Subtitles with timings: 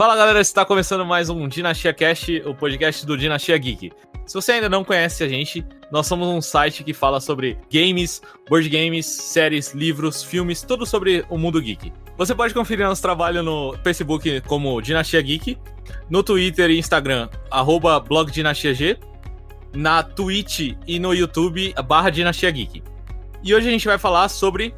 [0.00, 3.92] Fala galera, está começando mais um Dinastia Cast, o podcast do Dinastia Geek.
[4.24, 8.22] Se você ainda não conhece a gente, nós somos um site que fala sobre games,
[8.48, 11.92] board games, séries, livros, filmes, tudo sobre o mundo geek.
[12.16, 15.58] Você pode conferir nosso trabalho no Facebook como Dinastia Geek,
[16.08, 18.98] no Twitter e Instagram, arroba blogdinastiag,
[19.74, 22.82] na Twitch e no YouTube, barra Dinastia Geek.
[23.44, 24.74] E hoje a gente vai falar sobre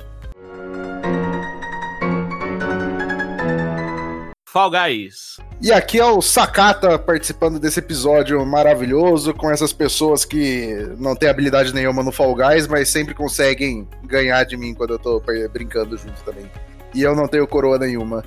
[4.52, 5.38] Fall Guys.
[5.62, 11.30] E aqui é o Sakata participando desse episódio maravilhoso com essas pessoas que não têm
[11.30, 15.96] habilidade nenhuma no Fall Guys, mas sempre conseguem ganhar de mim quando eu tô brincando
[15.96, 16.50] junto também.
[16.94, 18.22] E eu não tenho coroa nenhuma.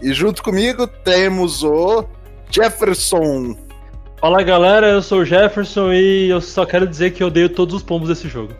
[0.00, 2.04] E junto comigo temos o
[2.48, 3.58] Jefferson.
[4.20, 7.74] Fala galera, eu sou o Jefferson e eu só quero dizer que eu odeio todos
[7.74, 8.54] os pombos desse jogo.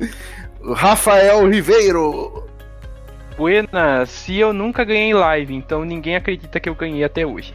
[0.74, 2.49] Rafael Ribeiro.
[3.40, 7.54] Buenas, se eu nunca ganhei live, então ninguém acredita que eu ganhei até hoje.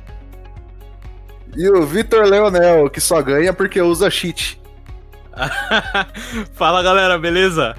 [1.55, 4.59] E o Vitor Leonel, que só ganha porque usa cheat.
[6.53, 7.75] Fala galera, beleza?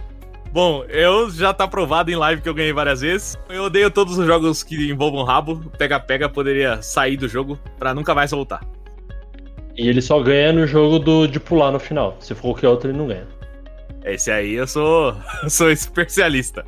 [0.52, 3.36] Bom, eu já tá provado em live que eu ganhei várias vezes.
[3.48, 5.68] Eu odeio todos os jogos que envolvam rabo.
[5.76, 8.64] Pega-pega poderia sair do jogo pra nunca mais voltar.
[9.76, 12.16] E ele só ganha no jogo do, de pular no final.
[12.20, 13.26] Se for qualquer outro, ele não ganha.
[14.04, 15.16] Esse aí eu sou,
[15.50, 16.64] sou especialista.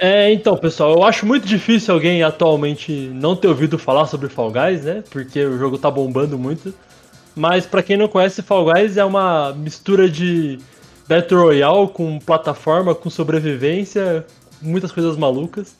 [0.00, 4.52] É, então, pessoal, eu acho muito difícil alguém atualmente não ter ouvido falar sobre Fall
[4.52, 5.02] Guys, né?
[5.10, 6.72] Porque o jogo tá bombando muito.
[7.34, 10.60] Mas para quem não conhece, Fall Guys é uma mistura de
[11.08, 14.24] Battle Royale com plataforma, com sobrevivência,
[14.62, 15.76] muitas coisas malucas.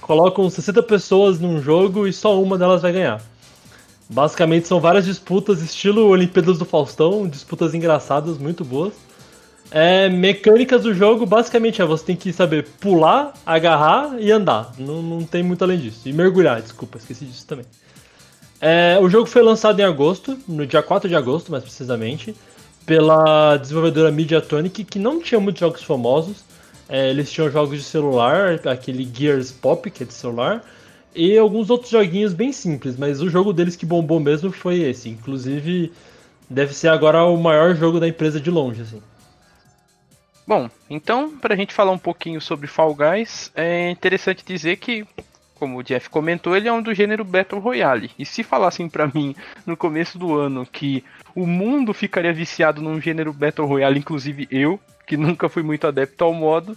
[0.00, 3.20] Colocam 60 pessoas num jogo e só uma delas vai ganhar.
[4.08, 8.94] Basicamente são várias disputas, estilo Olimpíadas do Faustão, disputas engraçadas, muito boas.
[9.70, 14.72] É, mecânicas do jogo basicamente é você tem que saber pular, agarrar e andar.
[14.78, 16.08] Não, não tem muito além disso.
[16.08, 17.66] E mergulhar, desculpa, esqueci disso também.
[18.60, 22.34] É, o jogo foi lançado em agosto, no dia 4 de agosto, mais precisamente,
[22.84, 26.38] pela desenvolvedora Mediatonic, que não tinha muitos jogos famosos.
[26.88, 30.64] É, eles tinham jogos de celular, aquele Gears Pop, que é de celular,
[31.14, 35.10] e alguns outros joguinhos bem simples, mas o jogo deles que bombou mesmo foi esse.
[35.10, 35.92] Inclusive,
[36.48, 39.02] deve ser agora o maior jogo da empresa de longe, assim.
[40.48, 45.06] Bom, então, para a gente falar um pouquinho sobre Fall Guys, é interessante dizer que,
[45.54, 48.10] como o Jeff comentou, ele é um do gênero Battle Royale.
[48.18, 49.36] E se falassem para mim
[49.66, 51.04] no começo do ano que
[51.34, 56.24] o mundo ficaria viciado num gênero Battle Royale, inclusive eu, que nunca fui muito adepto
[56.24, 56.74] ao modo,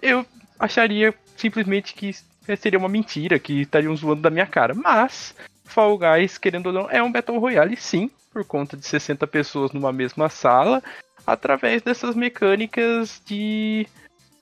[0.00, 0.24] eu
[0.56, 2.14] acharia simplesmente que
[2.56, 4.72] seria uma mentira, que estariam zoando da minha cara.
[4.72, 5.34] Mas,
[5.64, 9.72] Fall Guys, querendo ou não, é um Battle Royale sim, por conta de 60 pessoas
[9.72, 10.80] numa mesma sala
[11.26, 13.86] através dessas mecânicas de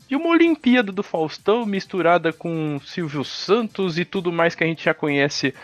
[0.09, 4.85] de uma Olimpíada do Faustão misturada com Silvio Santos e tudo mais que a gente
[4.85, 5.55] já conhece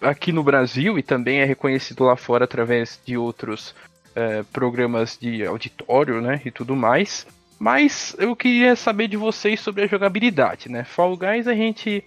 [0.00, 3.74] aqui no Brasil e também é reconhecido lá fora através de outros
[4.14, 7.26] é, programas de auditório, né, e tudo mais.
[7.58, 10.82] Mas eu queria saber de vocês sobre a jogabilidade, né?
[10.82, 12.02] Fall Guys a gente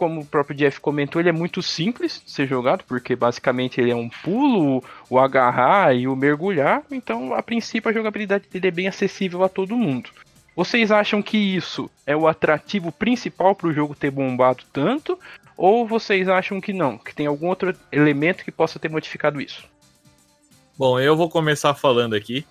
[0.00, 3.90] como o próprio Jeff comentou, ele é muito simples de ser jogado, porque basicamente ele
[3.90, 6.82] é um pulo, o agarrar e o mergulhar.
[6.90, 10.08] Então, a princípio, a jogabilidade dele é bem acessível a todo mundo.
[10.56, 15.18] Vocês acham que isso é o atrativo principal para o jogo ter bombado tanto?
[15.54, 19.68] Ou vocês acham que não, que tem algum outro elemento que possa ter modificado isso?
[20.78, 22.46] Bom, eu vou começar falando aqui.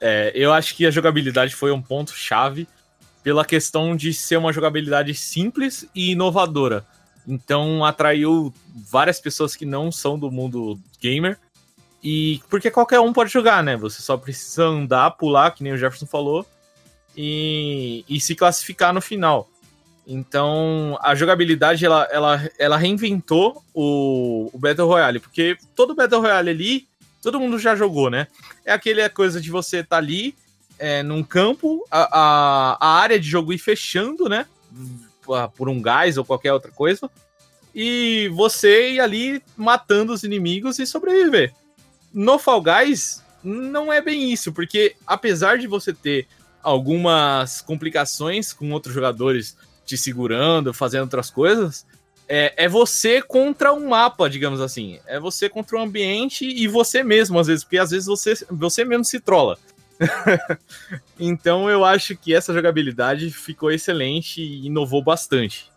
[0.00, 2.66] É, eu acho que a jogabilidade foi um ponto chave
[3.26, 6.86] pela questão de ser uma jogabilidade simples e inovadora.
[7.26, 11.36] Então atraiu várias pessoas que não são do mundo gamer.
[12.00, 13.76] E porque qualquer um pode jogar, né?
[13.78, 16.46] Você só precisa andar, pular, que nem o Jefferson falou,
[17.16, 19.50] e, e se classificar no final.
[20.06, 26.50] Então, a jogabilidade ela, ela, ela reinventou o, o Battle Royale, porque todo Battle Royale
[26.50, 26.88] ali,
[27.20, 28.28] todo mundo já jogou, né?
[28.64, 30.32] É aquele coisa de você estar tá ali,
[30.78, 34.46] é, num campo, a, a, a, área de jogo ir fechando, né?
[35.56, 37.10] Por um gás ou qualquer outra coisa.
[37.74, 41.52] E você ir ali matando os inimigos e sobreviver.
[42.12, 46.26] No Fall Guys, não é bem isso, porque apesar de você ter
[46.62, 51.86] algumas complicações com outros jogadores te segurando, fazendo outras coisas,
[52.28, 54.98] é, é, você contra um mapa, digamos assim.
[55.06, 58.84] É você contra o ambiente e você mesmo, às vezes, porque às vezes você, você
[58.84, 59.56] mesmo se trola.
[61.18, 65.70] então eu acho que essa jogabilidade ficou excelente e inovou bastante.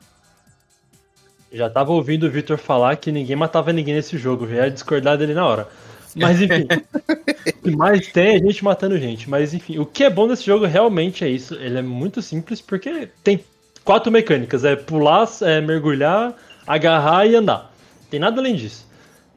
[1.52, 5.18] Já tava ouvindo o Victor falar que ninguém matava ninguém nesse jogo, já ia discordar
[5.18, 5.68] dele na hora.
[6.16, 6.68] Mas enfim.
[7.48, 9.30] o que mais tem é gente matando gente.
[9.30, 11.56] Mas enfim, o que é bom desse jogo realmente é isso.
[11.56, 13.44] Ele é muito simples porque tem
[13.84, 16.36] quatro mecânicas: é pular, é mergulhar,
[16.66, 17.72] agarrar e andar.
[18.10, 18.89] Tem nada além disso.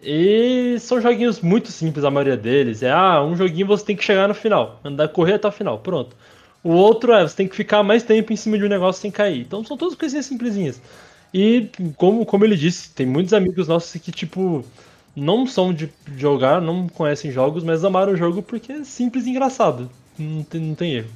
[0.03, 2.83] E são joguinhos muito simples, a maioria deles.
[2.83, 5.79] É, ah, um joguinho você tem que chegar no final, andar, correr até o final,
[5.79, 6.17] pronto.
[6.65, 9.11] O outro é, você tem que ficar mais tempo em cima de um negócio sem
[9.11, 9.41] cair.
[9.41, 10.81] Então são todas coisinhas simplesinhas.
[11.33, 14.65] E como, como ele disse, tem muitos amigos nossos que, tipo,
[15.15, 19.31] não são de jogar, não conhecem jogos, mas amaram o jogo porque é simples e
[19.31, 19.89] engraçado.
[20.19, 21.11] Não tem, não tem erro.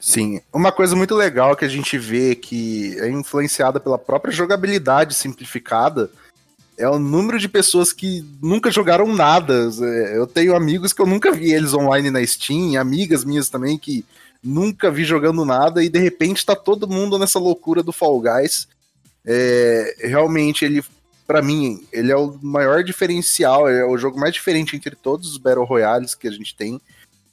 [0.00, 5.12] Sim, uma coisa muito legal que a gente vê que é influenciada pela própria jogabilidade
[5.14, 6.08] simplificada
[6.78, 9.68] é o número de pessoas que nunca jogaram nada.
[9.82, 13.76] É, eu tenho amigos que eu nunca vi eles online na Steam, amigas minhas também
[13.76, 14.04] que
[14.42, 18.68] nunca vi jogando nada e de repente tá todo mundo nessa loucura do Fall Guys.
[19.26, 20.82] É, realmente ele
[21.26, 25.36] para mim, ele é o maior diferencial, é o jogo mais diferente entre todos os
[25.36, 26.80] Battle Royales que a gente tem,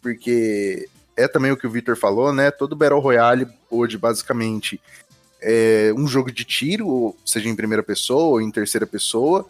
[0.01, 2.51] porque é também o que o Victor falou, né?
[2.51, 4.81] Todo Battle Royale hoje, basicamente,
[5.47, 9.45] é um jogo de tiro, seja em primeira pessoa ou em terceira pessoa.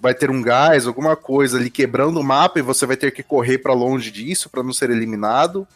[0.00, 3.22] Vai ter um gás, alguma coisa ali quebrando o mapa e você vai ter que
[3.22, 5.68] correr para longe disso para não ser eliminado.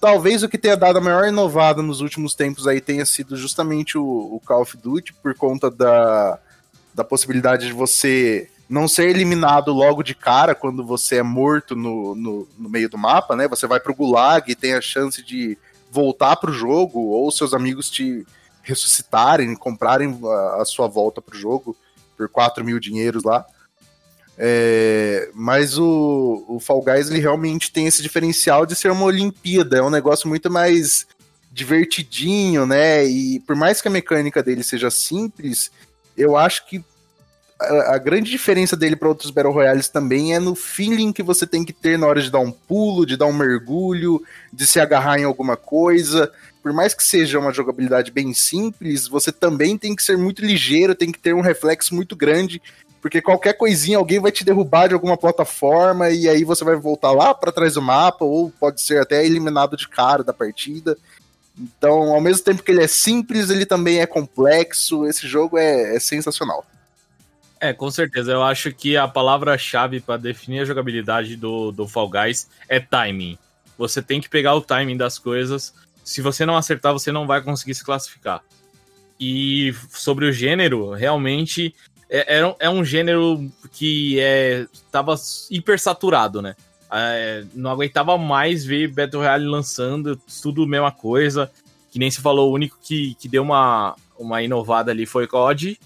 [0.00, 3.98] Talvez o que tenha dado a maior inovada nos últimos tempos aí tenha sido justamente
[3.98, 6.38] o, o Call of Duty, por conta da,
[6.94, 12.14] da possibilidade de você não ser eliminado logo de cara quando você é morto no,
[12.14, 13.48] no, no meio do mapa, né?
[13.48, 15.58] Você vai pro gulag e tem a chance de
[15.90, 18.24] voltar pro jogo, ou seus amigos te
[18.62, 21.76] ressuscitarem, comprarem a, a sua volta pro jogo
[22.16, 23.44] por 4 mil dinheiros lá.
[24.38, 29.76] É, mas o, o Fall Guys ele realmente tem esse diferencial de ser uma Olimpíada,
[29.76, 31.06] é um negócio muito mais
[31.50, 33.04] divertidinho, né?
[33.04, 35.70] E por mais que a mecânica dele seja simples,
[36.16, 36.82] eu acho que
[37.94, 41.64] a, grande diferença dele para outros Battle Royales também é no feeling que você tem
[41.64, 44.22] que ter na hora de dar um pulo, de dar um mergulho,
[44.52, 46.30] de se agarrar em alguma coisa.
[46.62, 50.94] Por mais que seja uma jogabilidade bem simples, você também tem que ser muito ligeiro,
[50.94, 52.62] tem que ter um reflexo muito grande,
[53.00, 57.10] porque qualquer coisinha alguém vai te derrubar de alguma plataforma e aí você vai voltar
[57.10, 60.96] lá para trás do mapa ou pode ser até eliminado de cara da partida.
[61.58, 65.04] Então, ao mesmo tempo que ele é simples, ele também é complexo.
[65.06, 66.64] Esse jogo é, é sensacional.
[67.62, 68.32] É, com certeza.
[68.32, 73.38] Eu acho que a palavra-chave para definir a jogabilidade do, do Fall Guys é timing.
[73.78, 75.72] Você tem que pegar o timing das coisas.
[76.02, 78.42] Se você não acertar, você não vai conseguir se classificar.
[79.20, 81.72] E sobre o gênero, realmente
[82.10, 85.14] é, é, é um gênero que é, tava
[85.48, 86.56] hiper saturado, né?
[86.90, 91.48] É, não aguentava mais ver Battle Royale lançando, tudo mesma coisa.
[91.92, 95.78] Que nem se falou, o único que, que deu uma, uma inovada ali foi COD.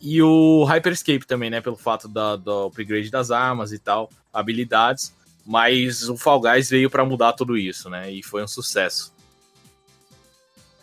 [0.00, 1.60] E o Hyperscape também, né?
[1.60, 5.14] Pelo fato da, do upgrade das armas e tal, habilidades.
[5.46, 8.10] Mas o Fall Guys veio para mudar tudo isso, né?
[8.10, 9.12] E foi um sucesso.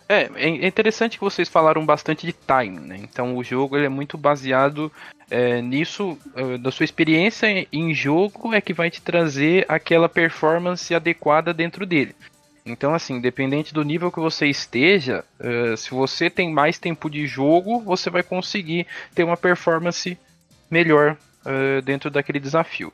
[0.09, 2.97] É, é interessante que vocês falaram bastante de time, né?
[2.97, 4.91] Então o jogo ele é muito baseado
[5.29, 10.93] é, nisso, é, da sua experiência em jogo é que vai te trazer aquela performance
[10.95, 12.15] adequada dentro dele.
[12.67, 17.25] Então, assim, independente do nível que você esteja, uh, se você tem mais tempo de
[17.25, 18.85] jogo, você vai conseguir
[19.15, 20.17] ter uma performance
[20.69, 22.91] melhor uh, dentro daquele desafio.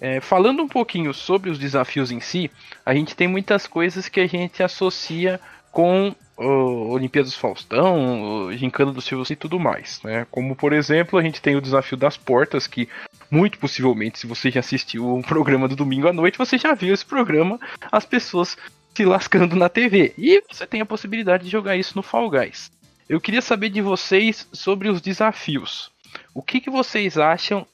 [0.00, 2.50] É, falando um pouquinho sobre os desafios em si,
[2.84, 5.40] a gente tem muitas coisas que a gente associa
[5.70, 10.00] com uh, Olimpíadas Faustão, uh, Gincana do Silvio e tudo mais.
[10.02, 10.26] Né?
[10.30, 12.88] Como, por exemplo, a gente tem o desafio das portas, que
[13.30, 16.94] muito possivelmente, se você já assistiu o programa do domingo à noite, você já viu
[16.94, 17.58] esse programa,
[17.90, 18.56] as pessoas
[18.94, 20.14] se lascando na TV.
[20.16, 22.70] E você tem a possibilidade de jogar isso no Fall Guys.
[23.08, 25.90] Eu queria saber de vocês sobre os desafios.
[26.32, 27.66] O que, que vocês acham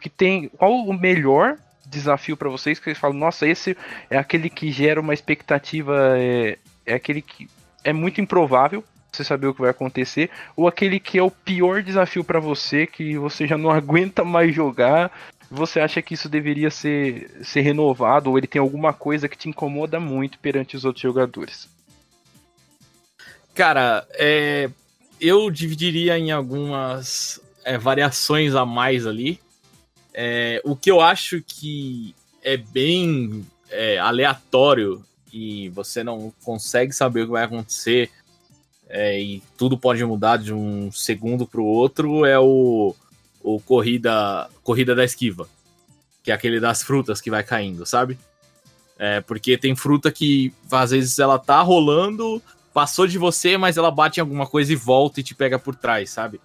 [0.00, 0.48] que tem.
[0.48, 3.76] Qual o melhor desafio para vocês que vocês falam, nossa, esse
[4.08, 7.48] é aquele que gera uma expectativa, é, é aquele que
[7.82, 11.82] é muito improvável você saber o que vai acontecer, ou aquele que é o pior
[11.82, 15.10] desafio para você, que você já não aguenta mais jogar,
[15.50, 19.48] você acha que isso deveria ser, ser renovado ou ele tem alguma coisa que te
[19.48, 21.68] incomoda muito perante os outros jogadores?
[23.52, 24.70] Cara, é,
[25.20, 29.40] eu dividiria em algumas é, variações a mais ali.
[30.14, 37.22] É, o que eu acho que é bem é, aleatório e você não consegue saber
[37.22, 38.10] o que vai acontecer
[38.88, 42.94] é, e tudo pode mudar de um segundo para o outro é o
[43.42, 45.48] o corrida, corrida da esquiva,
[46.22, 48.18] que é aquele das frutas que vai caindo, sabe?
[48.98, 52.42] É, porque tem fruta que às vezes ela tá rolando,
[52.72, 55.74] passou de você, mas ela bate em alguma coisa e volta e te pega por
[55.74, 56.40] trás, sabe?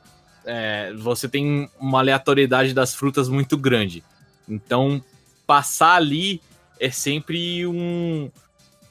[0.45, 4.03] É, você tem uma aleatoriedade das frutas muito grande.
[4.47, 5.03] Então,
[5.45, 6.41] passar ali
[6.79, 8.29] é sempre um.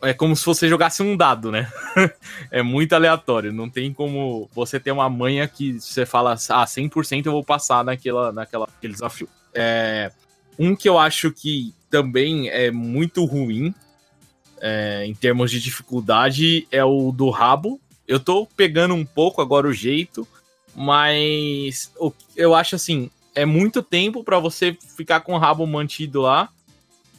[0.04, 1.70] É como se você jogasse um dado, né?
[2.50, 3.52] é muito aleatório.
[3.52, 7.84] Não tem como você ter uma manha que você fala, ah, 100% eu vou passar
[7.84, 9.28] naquela, naquela, naquele desafio.
[9.54, 10.11] É,
[10.58, 13.75] um que eu acho que também é muito ruim
[14.61, 17.80] é, em termos de dificuldade é o do rabo.
[18.06, 20.26] Eu tô pegando um pouco agora o jeito,
[20.75, 21.92] mas
[22.37, 26.49] eu acho assim, é muito tempo para você ficar com o rabo mantido lá.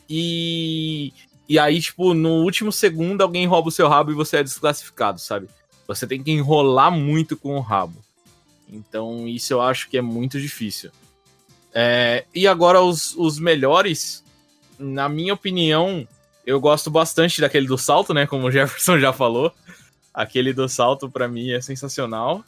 [0.10, 1.12] E,
[1.48, 5.20] e aí, tipo, no último segundo alguém rouba o seu rabo e você é desclassificado,
[5.20, 5.48] sabe?
[5.88, 8.04] Você tem que enrolar muito com o rabo.
[8.68, 10.92] Então, isso eu acho que é muito difícil.
[11.74, 14.24] É, e agora, os, os melhores,
[14.80, 16.08] na minha opinião,
[16.46, 18.26] eu gosto bastante daquele do salto, né?
[18.26, 19.54] Como o Jefferson já falou.
[20.14, 22.44] Aquele do salto, para mim, é sensacional.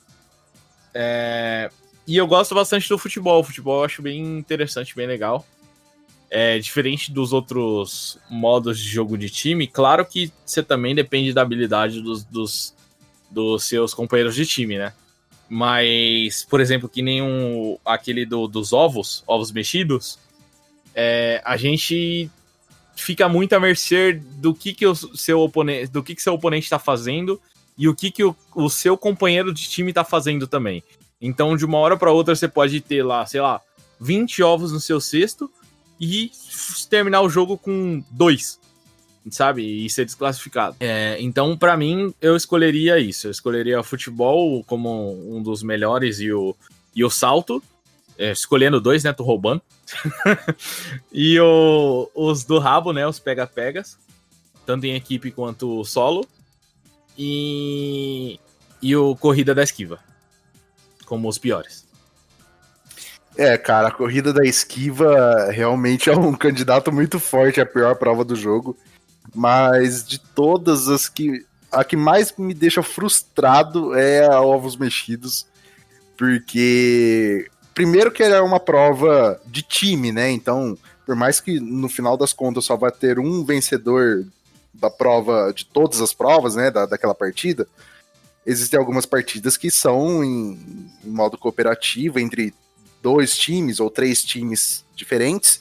[0.94, 1.70] É,
[2.08, 3.42] e eu gosto bastante do futebol.
[3.42, 5.46] O futebol eu acho bem interessante, bem legal.
[6.30, 9.66] É diferente dos outros modos de jogo de time.
[9.66, 12.76] Claro que você também depende da habilidade dos, dos,
[13.32, 14.94] dos seus companheiros de time, né?
[15.50, 20.20] Mas, por exemplo, que nem um, aquele do, dos ovos, ovos mexidos,
[20.94, 22.30] é, a gente
[22.96, 26.66] fica muito à mercê do que, que o seu oponente, do que, que seu oponente
[26.66, 27.40] está fazendo
[27.78, 30.84] e o que, que o, o seu companheiro de time está fazendo também.
[31.22, 33.62] Então, de uma hora para outra, você pode ter lá, sei lá,
[34.00, 35.50] 20 ovos no seu cesto
[36.00, 36.32] e
[36.90, 38.60] terminar o jogo com dois,
[39.32, 39.86] sabe?
[39.86, 40.76] E ser desclassificado.
[40.80, 43.28] É, então, para mim, eu escolheria isso.
[43.28, 46.56] Eu escolheria o futebol como um dos melhores e o,
[46.96, 47.62] e o salto.
[48.18, 49.14] É, escolhendo dois, né?
[49.14, 49.62] Tô roubando.
[51.12, 53.08] e o, os do rabo, né?
[53.08, 53.98] Os pega-pegas.
[54.66, 56.28] Tanto em equipe quanto solo.
[57.18, 58.40] E,
[58.82, 60.00] e o corrida da esquiva
[61.08, 61.87] como os piores.
[63.38, 68.26] É, cara, a corrida da esquiva realmente é um candidato muito forte à pior prova
[68.26, 68.76] do jogo.
[69.34, 71.46] Mas de todas as que.
[71.72, 75.46] A que mais me deixa frustrado é a ovos mexidos.
[76.18, 77.48] Porque.
[77.76, 80.32] Primeiro que é uma prova de time, né?
[80.32, 80.76] Então,
[81.06, 84.26] por mais que no final das contas só vai ter um vencedor
[84.74, 86.72] da prova, de todas as provas, né?
[86.72, 87.68] Da, daquela partida
[88.48, 90.58] existem algumas partidas que são em,
[91.04, 92.54] em modo cooperativo entre
[93.02, 95.60] dois times ou três times diferentes.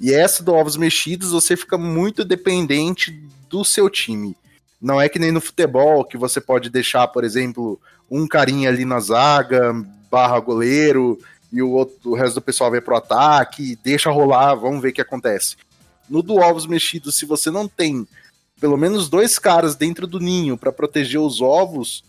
[0.00, 3.12] E essa do ovos mexidos, você fica muito dependente
[3.48, 4.36] do seu time.
[4.80, 8.84] Não é que nem no futebol, que você pode deixar, por exemplo, um carinha ali
[8.84, 9.72] na zaga,
[10.10, 11.18] barra goleiro,
[11.52, 14.92] e o, outro, o resto do pessoal vai pro ataque, deixa rolar, vamos ver o
[14.92, 15.56] que acontece.
[16.08, 18.06] No do ovos mexidos, se você não tem
[18.60, 22.04] pelo menos dois caras dentro do ninho para proteger os ovos,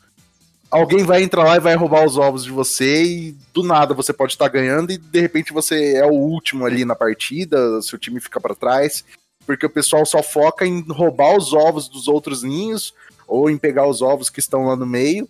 [0.74, 4.12] alguém vai entrar lá e vai roubar os ovos de você e do nada você
[4.12, 8.20] pode estar ganhando e de repente você é o último ali na partida, seu time
[8.20, 9.06] fica para trás,
[9.46, 12.92] porque o pessoal só foca em roubar os ovos dos outros ninhos
[13.28, 15.30] ou em pegar os ovos que estão lá no meio.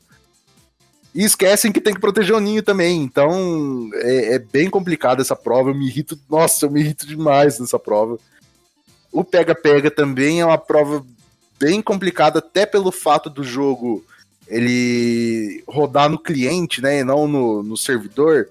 [1.13, 3.03] E esquecem que tem que proteger o ninho também.
[3.03, 5.69] Então é, é bem complicado essa prova.
[5.69, 8.17] Eu me irrito, nossa, eu me irrito demais nessa prova.
[9.11, 11.05] O pega-pega também é uma prova
[11.59, 14.03] bem complicada, até pelo fato do jogo
[14.53, 18.47] ele rodar no cliente, né, e não no, no servidor,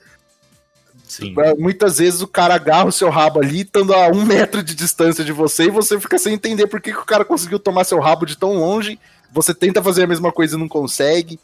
[1.06, 1.32] Sim.
[1.59, 5.25] muitas vezes o cara agarra o seu rabo ali, estando a um metro de distância
[5.25, 8.00] de você, e você fica sem entender por que, que o cara conseguiu tomar seu
[8.00, 8.99] rabo de tão longe.
[9.30, 11.38] Você tenta fazer a mesma coisa e não consegue.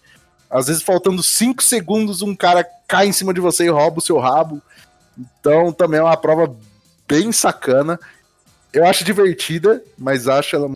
[0.51, 4.03] Às vezes, faltando cinco segundos, um cara cai em cima de você e rouba o
[4.03, 4.61] seu rabo.
[5.17, 6.55] Então, também é uma prova
[7.07, 7.99] bem sacana.
[8.73, 10.71] Eu acho divertida, mas acho ela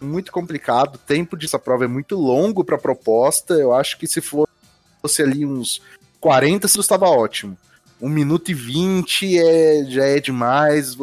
[0.00, 0.96] muito complicado.
[0.96, 3.54] O tempo dessa prova é muito longo para proposta.
[3.54, 5.80] Eu acho que se fosse ali uns
[6.20, 7.56] 40 segundos estava ótimo.
[8.00, 10.96] 1 minuto e 20 é, já é demais.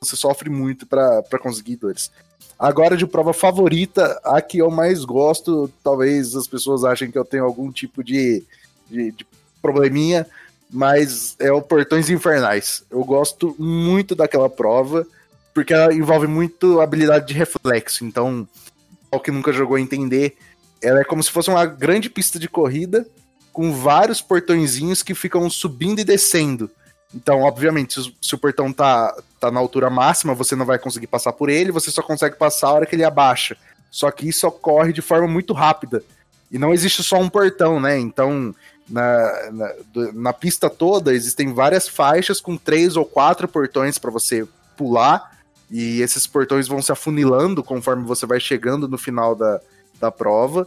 [0.00, 2.10] Você sofre muito para conseguir dores.
[2.58, 7.24] Agora, de prova favorita, a que eu mais gosto, talvez as pessoas achem que eu
[7.24, 8.44] tenho algum tipo de,
[8.88, 9.26] de, de
[9.60, 10.26] probleminha,
[10.70, 12.84] mas é o Portões Infernais.
[12.90, 15.06] Eu gosto muito daquela prova
[15.54, 18.04] porque ela envolve muito habilidade de reflexo.
[18.04, 18.46] Então,
[19.10, 20.36] o que nunca jogou entender,
[20.82, 23.06] ela é como se fosse uma grande pista de corrida
[23.52, 26.68] com vários portõezinhos que ficam subindo e descendo.
[27.14, 31.06] Então, obviamente, se, se o portão tá, tá na altura máxima, você não vai conseguir
[31.06, 33.56] passar por ele, você só consegue passar a hora que ele abaixa.
[33.88, 36.02] Só que isso ocorre de forma muito rápida.
[36.50, 37.96] E não existe só um portão, né?
[37.96, 38.52] Então,
[38.90, 39.74] na, na,
[40.12, 44.44] na pista toda, existem várias faixas com três ou quatro portões para você
[44.76, 45.33] pular
[45.70, 49.60] e esses portões vão se afunilando conforme você vai chegando no final da,
[50.00, 50.66] da prova.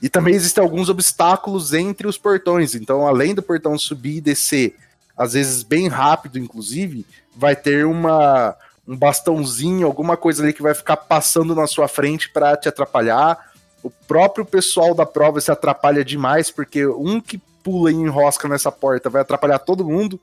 [0.00, 2.74] E também existem alguns obstáculos entre os portões.
[2.74, 4.76] Então, além do portão subir e descer
[5.18, 7.04] às vezes bem rápido, inclusive,
[7.36, 12.30] vai ter uma um bastãozinho, alguma coisa ali que vai ficar passando na sua frente
[12.30, 13.52] para te atrapalhar.
[13.82, 18.72] O próprio pessoal da prova se atrapalha demais, porque um que pula e enrosca nessa
[18.72, 20.18] porta vai atrapalhar todo mundo.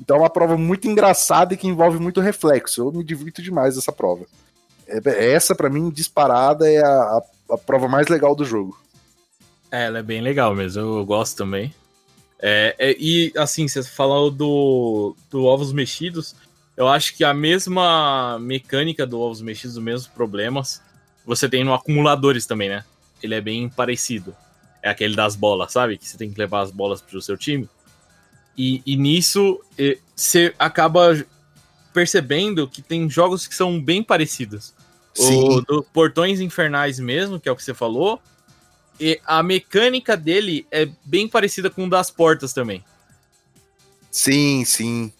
[0.00, 2.82] Então é uma prova muito engraçada e que envolve muito reflexo.
[2.82, 4.26] Eu me divirto demais dessa prova.
[4.86, 8.78] É, essa, para mim, disparada, é a, a, a, prova mais legal do jogo.
[9.70, 11.74] É, ela é bem legal mesmo, eu gosto também.
[12.38, 16.34] É, é, e assim, você falou do, do ovos mexidos,
[16.76, 20.82] eu acho que a mesma mecânica do ovos mexidos, os mesmos problemas,
[21.24, 22.84] você tem no acumuladores também, né?
[23.22, 24.34] Ele é bem parecido.
[24.82, 25.96] É aquele das bolas, sabe?
[25.96, 27.68] Que você tem que levar as bolas pro seu time.
[28.56, 29.60] E, e nisso
[30.14, 31.24] você acaba
[31.92, 34.74] percebendo que tem jogos que são bem parecidos.
[35.14, 35.44] Sim.
[35.44, 38.20] O do Portões Infernais mesmo, que é o que você falou.
[38.98, 42.84] E a mecânica dele é bem parecida com o das portas também.
[44.10, 45.12] Sim, sim.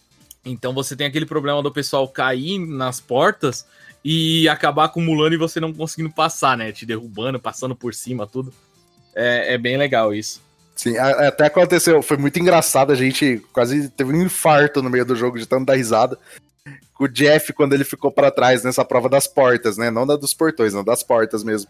[0.45, 3.67] Então você tem aquele problema do pessoal cair nas portas
[4.05, 6.73] e acabar acumulando e você não conseguindo passar, né?
[6.73, 8.53] Te derrubando, passando por cima, tudo.
[9.15, 10.41] É, é bem legal isso.
[10.75, 15.15] Sim, até aconteceu, foi muito engraçado, a gente quase teve um infarto no meio do
[15.15, 16.19] jogo de tanto dar risada.
[16.99, 19.91] O Jeff, quando ele ficou para trás nessa prova das portas, né?
[19.91, 21.69] Não da dos portões, não das portas mesmo.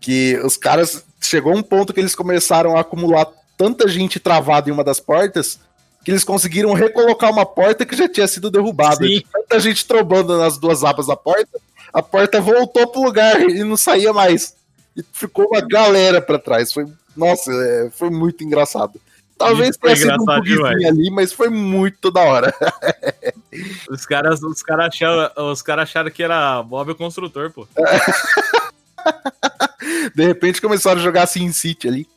[0.00, 1.04] Que os caras.
[1.18, 3.26] Chegou um ponto que eles começaram a acumular
[3.56, 5.58] tanta gente travada em uma das portas
[6.04, 9.04] que eles conseguiram recolocar uma porta que já tinha sido derrubada.
[9.32, 11.58] Tanta gente trombando nas duas abas da porta,
[11.92, 14.54] a porta voltou pro lugar e não saía mais.
[14.96, 16.72] E ficou uma galera para trás.
[16.72, 16.86] Foi
[17.16, 19.00] nossa, é, foi muito engraçado.
[19.38, 22.54] Talvez tenha sido um bugzinho ali, mas foi muito da hora.
[23.90, 27.68] os caras, os caras acharam, os caras acharam que era Bob o construtor, pô.
[30.14, 32.08] De repente começaram a jogar Sin City ali.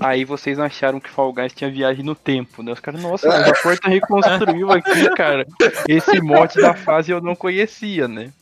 [0.00, 2.72] Aí vocês acharam que Fall Guys tinha viagem no tempo, né?
[2.72, 5.46] Os caras, nossa, a Porta reconstruiu aqui, cara.
[5.88, 8.32] Esse mote da fase eu não conhecia, né?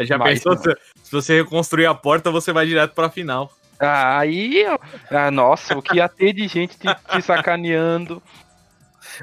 [0.00, 3.52] Já Mas, pensou, se, se você reconstruir a porta, você vai direto pra final.
[3.84, 4.64] Ah, aí,
[5.10, 8.22] ah, nossa, o que ia ter de gente te, te sacaneando.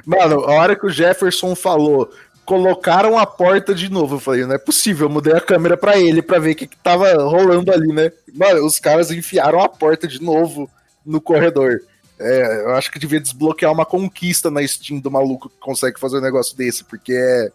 [0.05, 2.11] Mano, a hora que o Jefferson falou,
[2.43, 4.15] colocaram a porta de novo.
[4.15, 6.67] Eu falei, não é possível, eu mudei a câmera para ele para ver o que,
[6.67, 8.11] que tava rolando ali, né?
[8.33, 10.69] Mano, os caras enfiaram a porta de novo
[11.05, 11.79] no corredor.
[12.19, 16.17] É, eu acho que devia desbloquear uma conquista na Steam do maluco que consegue fazer
[16.17, 17.49] um negócio desse, porque é,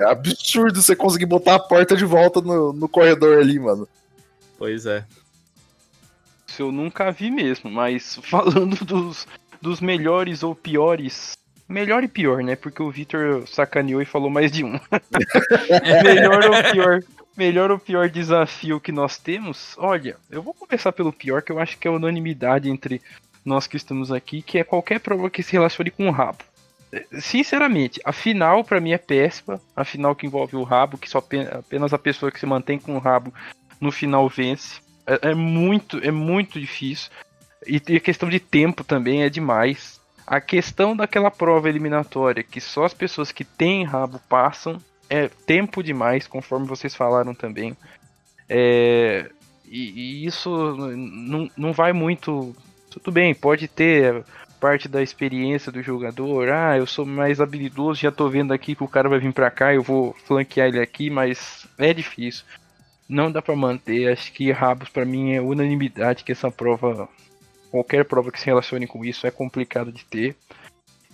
[0.00, 3.88] é absurdo você conseguir botar a porta de volta no, no corredor ali, mano.
[4.58, 5.04] Pois é
[6.58, 9.26] isso eu nunca vi mesmo, mas falando dos,
[9.62, 11.38] dos melhores ou piores.
[11.68, 12.56] Melhor e pior, né?
[12.56, 14.72] Porque o Victor sacaneou e falou mais de um.
[16.02, 17.00] melhor ou pior.
[17.36, 19.76] Melhor ou pior desafio que nós temos?
[19.78, 23.00] Olha, eu vou começar pelo pior, que eu acho que é unanimidade entre
[23.44, 26.38] nós que estamos aqui, que é qualquer prova que se relacione com o rabo.
[27.20, 29.60] Sinceramente, a final para mim é péssima.
[29.76, 32.96] A final que envolve o rabo, que só apenas a pessoa que se mantém com
[32.96, 33.32] o rabo
[33.78, 34.80] no final vence.
[35.08, 37.10] É, é, muito, é muito difícil.
[37.66, 39.98] E, e a questão de tempo também é demais.
[40.26, 45.82] A questão daquela prova eliminatória, que só as pessoas que têm rabo passam, é tempo
[45.82, 47.74] demais, conforme vocês falaram também.
[48.46, 49.30] É,
[49.64, 52.54] e, e, isso não, não vai muito.
[52.90, 54.22] Tudo bem, pode ter
[54.60, 56.50] parte da experiência do jogador.
[56.50, 59.50] Ah, eu sou mais habilidoso, já tô vendo aqui que o cara vai vir pra
[59.50, 62.44] cá, eu vou flanquear ele aqui, mas é difícil
[63.08, 64.12] não dá para manter.
[64.12, 67.08] Acho que Rabos para mim é unanimidade que essa prova,
[67.70, 70.36] qualquer prova que se relacione com isso é complicado de ter.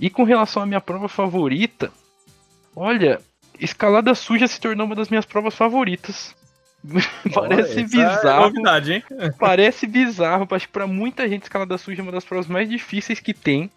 [0.01, 1.93] E com relação à minha prova favorita,
[2.75, 3.21] olha,
[3.61, 6.35] escalada suja se tornou uma das minhas provas favoritas.
[7.33, 8.27] Parece é bizarro.
[8.27, 9.05] É novidade, hein?
[9.39, 13.21] Parece bizarro, acho que para muita gente escalada suja é uma das provas mais difíceis
[13.21, 13.71] que tem.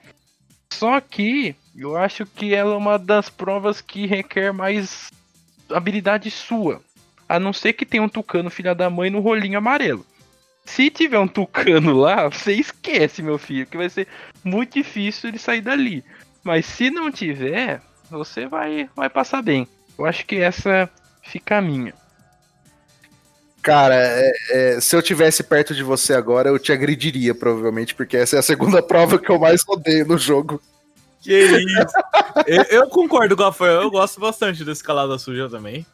[0.73, 5.09] Só que eu acho que ela é uma das provas que requer mais
[5.69, 6.81] habilidade sua.
[7.27, 10.05] A não ser que tenha um tucano filha da mãe no rolinho amarelo.
[10.65, 14.07] Se tiver um tucano lá, você esquece, meu filho, que vai ser
[14.43, 16.03] muito difícil ele sair dali.
[16.43, 19.67] Mas se não tiver, você vai, vai passar bem.
[19.97, 20.89] Eu acho que essa
[21.23, 21.93] fica a minha.
[23.61, 28.15] Cara, é, é, se eu tivesse perto de você agora, eu te agrediria, provavelmente, porque
[28.15, 30.61] essa é a segunda prova que eu mais odeio no jogo.
[31.19, 31.93] Que isso!
[32.45, 35.85] eu, eu, concordo com o Rafael, eu gosto bastante da escalada suja também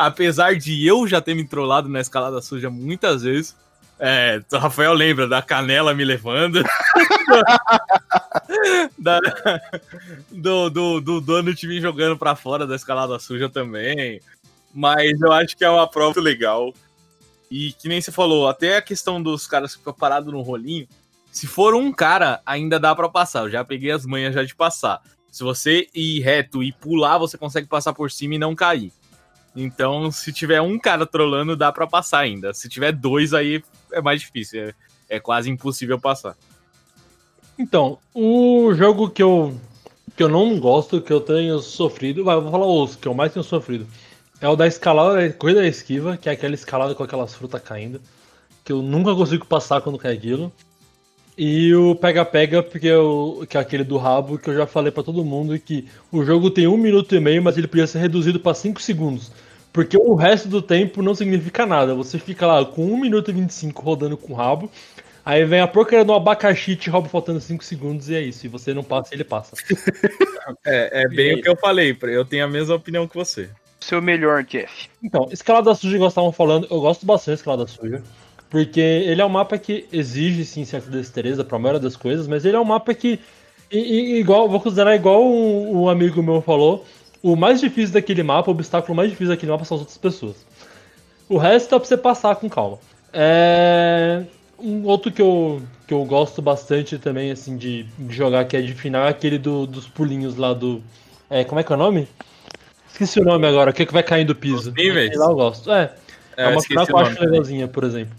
[0.00, 3.54] apesar de eu já ter me trollado na escalada suja muitas vezes.
[3.98, 6.62] É, Rafael lembra da canela me levando.
[8.98, 9.20] da,
[10.30, 14.22] do, do, do me jogando pra fora da escalada suja também.
[14.72, 16.72] Mas eu acho que é uma prova legal.
[17.50, 20.88] E que nem você falou, até a questão dos caras que ficam parados no rolinho.
[21.30, 23.40] Se for um cara, ainda dá para passar.
[23.40, 25.02] Eu já peguei as manhas já de passar.
[25.30, 28.90] Se você ir reto e pular, você consegue passar por cima e não cair.
[29.54, 32.54] Então, se tiver um cara trolando, dá para passar ainda.
[32.54, 34.62] Se tiver dois, aí é mais difícil.
[34.62, 34.74] É,
[35.08, 36.36] é quase impossível passar.
[37.58, 39.54] Então, o jogo que eu
[40.16, 43.32] que eu não gosto, que eu tenho sofrido, vai, vou falar os que eu mais
[43.32, 43.86] tenho sofrido.
[44.40, 48.00] É o da escalada, corrida da esquiva, que é aquela escalada com aquelas frutas caindo,
[48.64, 50.52] que eu nunca consigo passar quando cai aquilo.
[51.42, 55.02] E o pega-pega, porque eu, que é aquele do rabo, que eu já falei para
[55.02, 58.38] todo mundo que o jogo tem um minuto e meio, mas ele podia ser reduzido
[58.38, 59.32] para 5 segundos.
[59.72, 61.94] Porque o resto do tempo não significa nada.
[61.94, 64.70] Você fica lá com 1 minuto e 25 rodando com o rabo,
[65.24, 68.44] Aí vem a porcaria do abacaxi te rouba faltando 5 segundos e é isso.
[68.44, 69.56] E você não passa, ele passa.
[70.66, 73.48] é, é bem o que eu falei, eu tenho a mesma opinião que você.
[73.80, 74.90] Seu melhor, Jeff.
[75.02, 78.02] Então, escalada suja, igual estavam falando, eu gosto bastante de escalada suja.
[78.50, 82.44] Porque ele é um mapa que exige, sim, certa destreza pra maioria das coisas, mas
[82.44, 83.20] ele é um mapa que,
[83.70, 86.84] e, e, igual, vou considerar igual um, um amigo meu falou,
[87.22, 90.44] o mais difícil daquele mapa, o obstáculo mais difícil daquele mapa são as outras pessoas.
[91.28, 92.78] O resto é pra você passar com calma.
[93.12, 94.24] É...
[94.58, 98.60] Um outro que eu, que eu gosto bastante também, assim, de, de jogar, que é
[98.60, 100.82] de final, é aquele do, dos pulinhos lá do.
[101.30, 102.06] É, como é que é o nome?
[102.92, 104.72] Esqueci o nome agora, o que, é que vai cair do piso.
[104.72, 105.16] Níveis.
[105.16, 105.70] Lá eu gosto.
[105.70, 105.94] É,
[106.36, 108.14] é, é uma final que eu acho legalzinha, por exemplo.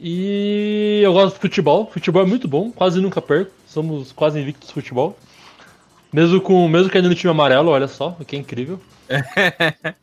[0.00, 1.90] E eu gosto de futebol.
[1.92, 3.52] Futebol é muito bom, quase nunca perco.
[3.66, 5.16] Somos quase invictos no futebol.
[6.10, 8.80] Mesmo com mesmo caindo no time amarelo, olha só, o que é incrível.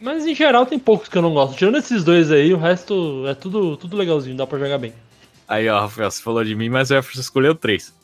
[0.00, 1.56] Mas em geral tem poucos que eu não gosto.
[1.56, 4.92] Tirando esses dois aí, o resto é tudo, tudo legalzinho, dá pra jogar bem.
[5.48, 7.94] Aí, ó, Rafael, você falou de mim, mas o Jefferson escolheu três.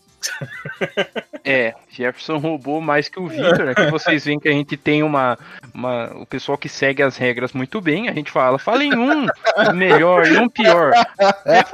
[1.44, 3.68] É, Jefferson roubou mais que o Victor.
[3.68, 5.38] Aqui vocês veem que a gente tem uma,
[5.74, 6.12] uma.
[6.16, 8.08] O pessoal que segue as regras muito bem.
[8.08, 9.26] A gente fala, fala em um
[9.74, 10.92] melhor e um pior.
[11.44, 11.64] É,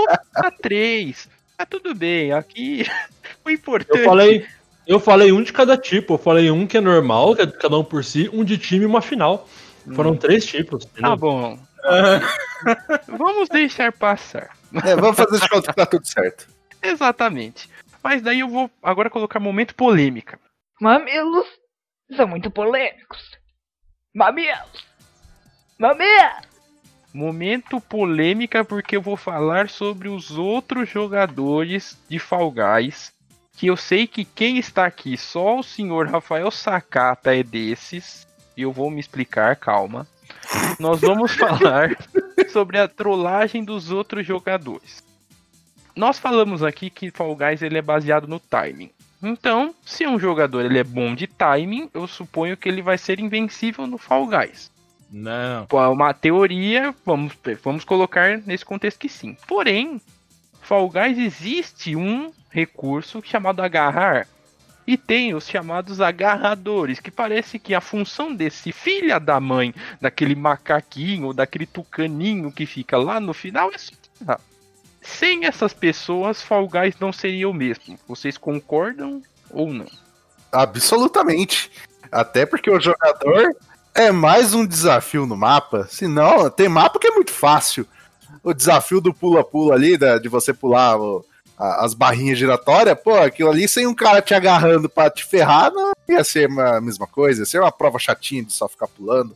[0.63, 1.29] três.
[1.57, 2.33] Tá tudo bem.
[2.33, 2.87] Aqui
[3.45, 4.01] o importante.
[4.01, 4.47] Eu falei,
[4.87, 6.15] eu falei um de cada tipo.
[6.15, 8.85] Eu falei um que é normal, que é cada um por si, um de time
[8.85, 9.47] e uma final.
[9.95, 10.17] Foram hum.
[10.17, 10.85] três tipos.
[10.85, 11.11] Entendeu?
[11.11, 11.59] Tá bom.
[13.07, 14.51] vamos deixar passar.
[14.85, 16.47] É, vamos fazer de conta que tá tudo certo.
[16.83, 17.69] Exatamente.
[18.09, 20.41] Mas daí eu vou agora colocar momento polêmica.
[20.81, 21.47] Mamilos
[22.17, 23.39] são muito polêmicos.
[24.15, 24.87] Mamilos!
[25.79, 26.49] Mamilos!
[27.13, 33.13] Momento polêmica porque eu vou falar sobre os outros jogadores de Fall Guys.
[33.53, 38.63] Que eu sei que quem está aqui, só o senhor Rafael Sakata é desses e
[38.63, 40.09] eu vou me explicar, calma.
[40.81, 41.95] Nós vamos falar
[42.49, 45.07] sobre a trollagem dos outros jogadores.
[45.99, 48.89] Nós falamos aqui que Fall Guys ele é baseado no timing.
[49.21, 53.19] Então, se um jogador ele é bom de timing, eu suponho que ele vai ser
[53.19, 54.71] invencível no Fall Guys.
[55.11, 55.67] Não.
[55.93, 59.37] Uma teoria, vamos, vamos colocar nesse contexto que sim.
[59.49, 60.01] Porém,
[60.63, 64.29] Fall Guys existe um recurso chamado agarrar,
[64.87, 70.37] e tem os chamados agarradores, que parece que a função desse filha da mãe, daquele
[70.37, 73.93] macaquinho, daquele tucaninho que fica lá no final, é só
[75.17, 77.99] Sem essas pessoas, Fall Guys não seria o mesmo.
[78.07, 79.87] Vocês concordam ou não?
[80.53, 81.71] Absolutamente.
[82.13, 83.57] Até porque o jogador
[83.95, 85.87] é mais um desafio no mapa.
[85.91, 87.87] Se não, tem mapa que é muito fácil.
[88.43, 90.97] O desafio do pula-pula ali, de você pular
[91.59, 95.93] as barrinhas giratórias, pô, aquilo ali sem um cara te agarrando para te ferrar, não
[96.09, 99.35] ia ser a mesma coisa, ia ser uma prova chatinha de só ficar pulando.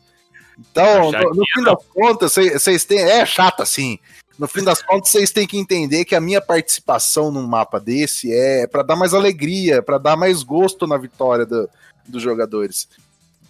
[0.58, 3.00] Então, no, no, fim das contas, vocês têm.
[3.00, 3.98] É chata, sim.
[4.42, 8.32] No fim das contas, vocês têm que entender que a minha participação num mapa desse
[8.32, 11.70] é para dar mais alegria, para dar mais gosto na vitória do,
[12.08, 12.88] dos jogadores.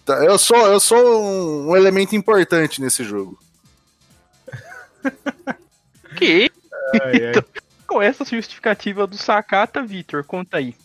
[0.03, 3.39] Então, eu sou, eu sou um, um elemento importante nesse jogo.
[6.15, 6.51] que?
[7.01, 7.43] Ai, ai
[7.87, 10.23] com essa justificativa do Sakata, Victor?
[10.23, 10.75] Conta aí.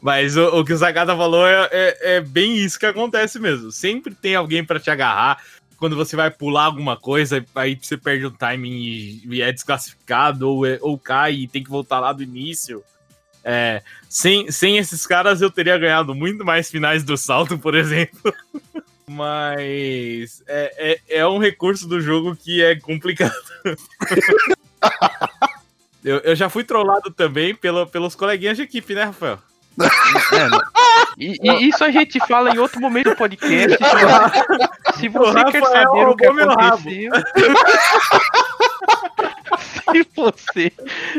[0.00, 3.70] Mas o, o que o Sakata falou é, é, é, bem isso que acontece mesmo.
[3.70, 5.40] Sempre tem alguém para te agarrar.
[5.82, 10.48] Quando você vai pular alguma coisa, aí você perde o timing e, e é desclassificado,
[10.48, 12.84] ou, é, ou cai e tem que voltar lá do início.
[13.42, 18.32] É, sem, sem esses caras, eu teria ganhado muito mais finais do salto, por exemplo.
[19.10, 23.34] Mas é, é, é um recurso do jogo que é complicado.
[26.04, 29.38] Eu, eu já fui trollado também pelo, pelos coleguinhas de equipe, né, Rafael?
[29.80, 30.48] É,
[31.16, 33.78] e, e, isso a gente fala em outro momento do podcast.
[34.98, 37.12] Se você quer saber o que aconteceu.
[39.92, 40.72] se você,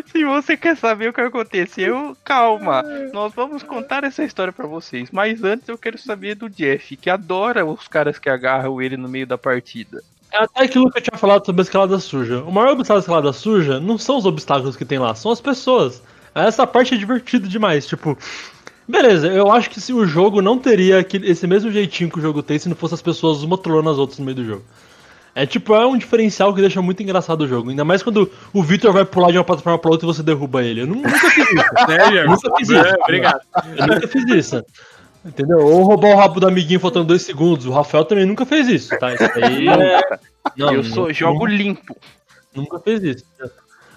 [0.06, 2.82] se você quer saber o que aconteceu, calma.
[3.12, 5.10] Nós vamos contar essa história para vocês.
[5.12, 9.10] Mas antes eu quero saber do Jeff, que adora os caras que agarram ele no
[9.10, 10.02] meio da partida.
[10.32, 12.44] É até aquilo que eu tinha falado sobre a escalada suja.
[12.44, 15.40] O maior obstáculo da escalada suja não são os obstáculos que tem lá, são as
[15.40, 16.02] pessoas.
[16.36, 17.86] Essa parte é divertida demais.
[17.86, 18.18] Tipo,
[18.88, 22.22] Beleza, eu acho que se o jogo não teria aquele, esse mesmo jeitinho que o
[22.22, 24.64] jogo tem se não fosse as pessoas uma trolando as outras no meio do jogo.
[25.36, 27.70] É tipo, é um diferencial que deixa muito engraçado o jogo.
[27.70, 30.64] Ainda mais quando o Victor vai pular de uma plataforma pra outra e você derruba
[30.64, 30.82] ele.
[30.82, 31.64] Eu nunca fiz isso.
[31.88, 32.86] Né, nunca fiz isso.
[32.86, 33.42] É, obrigado.
[33.78, 34.64] Eu nunca fiz isso.
[35.26, 35.60] Entendeu?
[35.60, 37.66] Ou roubar o rabo do amiguinho faltando dois segundos.
[37.66, 39.14] O Rafael também nunca fez isso, tá?
[39.14, 40.20] Isso aí é...
[40.58, 41.96] Não, eu sou nunca, jogo limpo.
[42.54, 43.26] Nunca fez isso.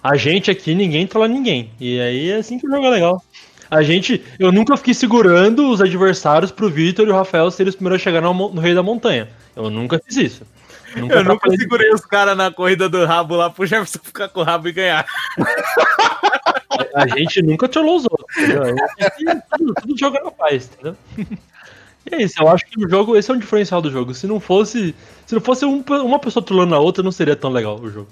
[0.07, 1.69] A gente aqui, ninguém trola ninguém.
[1.81, 3.21] E aí é assim que o jogo é legal.
[3.69, 7.75] A gente, eu nunca fiquei segurando os adversários pro Victor e o Rafael serem os
[7.75, 9.29] primeiros a chegar no, no Rei da Montanha.
[9.57, 10.47] Eu nunca fiz isso.
[10.95, 14.40] Nunca eu nunca segurei os caras na corrida do rabo lá pro Jefferson ficar com
[14.40, 15.05] o rabo e ganhar.
[16.95, 18.77] A gente nunca trollou os outros, entendeu?
[19.59, 20.97] Tudo, tudo joga na paz, entendeu?
[22.09, 24.14] E é isso, eu acho que o jogo, esse é um diferencial do jogo.
[24.14, 24.95] Se não fosse,
[25.27, 28.09] se não fosse um, uma pessoa trollando a outra, não seria tão legal o jogo.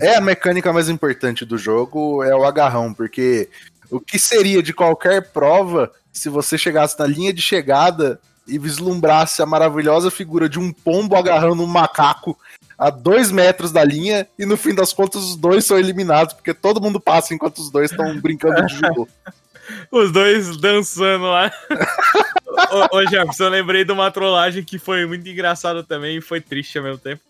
[0.00, 3.48] É a mecânica mais importante do jogo, é o agarrão, porque
[3.90, 9.42] o que seria de qualquer prova se você chegasse na linha de chegada e vislumbrasse
[9.42, 12.36] a maravilhosa figura de um pombo agarrando um macaco
[12.76, 16.54] a dois metros da linha e no fim das contas os dois são eliminados porque
[16.54, 19.08] todo mundo passa enquanto os dois estão brincando de judô.
[19.88, 21.52] Os dois dançando lá.
[22.90, 26.76] ô Jefferson, eu lembrei de uma trollagem que foi muito engraçada também e foi triste
[26.76, 27.22] ao mesmo tempo.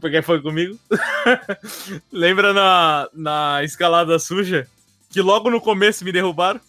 [0.00, 0.78] Porque foi comigo.
[2.12, 4.68] Lembra na, na escalada suja?
[5.10, 6.60] Que logo no começo me derrubaram?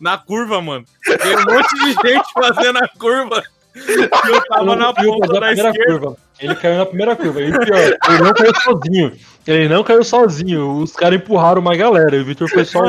[0.00, 0.84] Na curva, mano.
[1.04, 3.42] Tem um monte de gente fazendo a curva.
[3.74, 5.84] E eu tava na ponta da esquerda.
[5.84, 6.16] Curva.
[6.40, 7.42] Ele caiu na primeira curva.
[7.42, 9.12] E pior, ele não caiu sozinho.
[9.46, 10.70] Ele não caiu sozinho.
[10.78, 12.16] Os caras empurraram uma galera.
[12.16, 12.80] E o Victor foi só.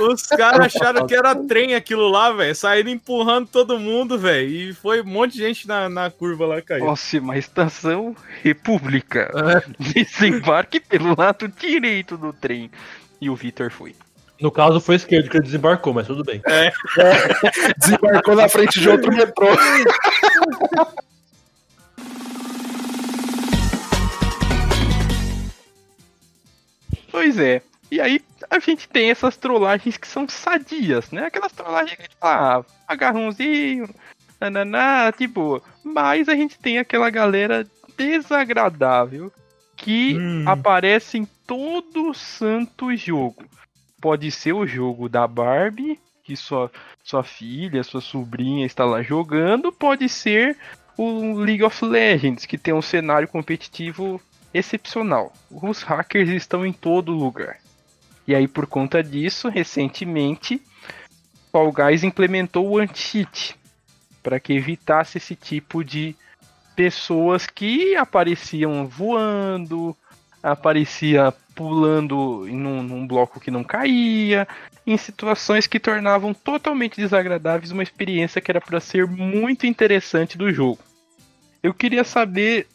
[0.00, 2.54] Os caras acharam que era trem aquilo lá, velho.
[2.54, 4.48] Saíram empurrando todo mundo, velho.
[4.48, 6.84] E foi um monte de gente na, na curva lá caiu.
[6.84, 9.30] Próxima estação, República.
[9.34, 9.72] É.
[9.92, 12.70] Desembarque pelo lado direito do trem.
[13.20, 13.94] E o Victor foi.
[14.44, 16.42] No caso, foi esquerdo que ele desembarcou, mas tudo bem.
[16.46, 16.66] É.
[16.66, 16.72] é.
[17.78, 19.46] Desembarcou na frente de outro metrô.
[27.10, 27.62] Pois é.
[27.90, 31.24] E aí a gente tem essas trollagens que são sadias, né?
[31.24, 33.88] Aquelas trollagens que a gente fala, ah, agarrãozinho,
[34.38, 35.62] nananá, tipo.
[35.82, 39.32] Mas a gente tem aquela galera desagradável
[39.74, 40.44] que hum.
[40.46, 43.42] aparece em todo santo jogo.
[44.04, 46.70] Pode ser o jogo da Barbie, que sua,
[47.02, 50.58] sua filha, sua sobrinha está lá jogando, pode ser
[50.94, 54.20] o League of Legends, que tem um cenário competitivo
[54.52, 55.32] excepcional.
[55.50, 57.56] Os hackers estão em todo lugar.
[58.28, 60.60] E aí, por conta disso, recentemente,
[61.50, 63.56] Fall Guys implementou o anti-cheat
[64.22, 66.14] para que evitasse esse tipo de
[66.76, 69.96] pessoas que apareciam voando,
[70.44, 74.46] aparecia pulando num, num bloco que não caía,
[74.86, 80.52] em situações que tornavam totalmente desagradáveis uma experiência que era para ser muito interessante do
[80.52, 80.80] jogo.
[81.62, 82.66] Eu queria saber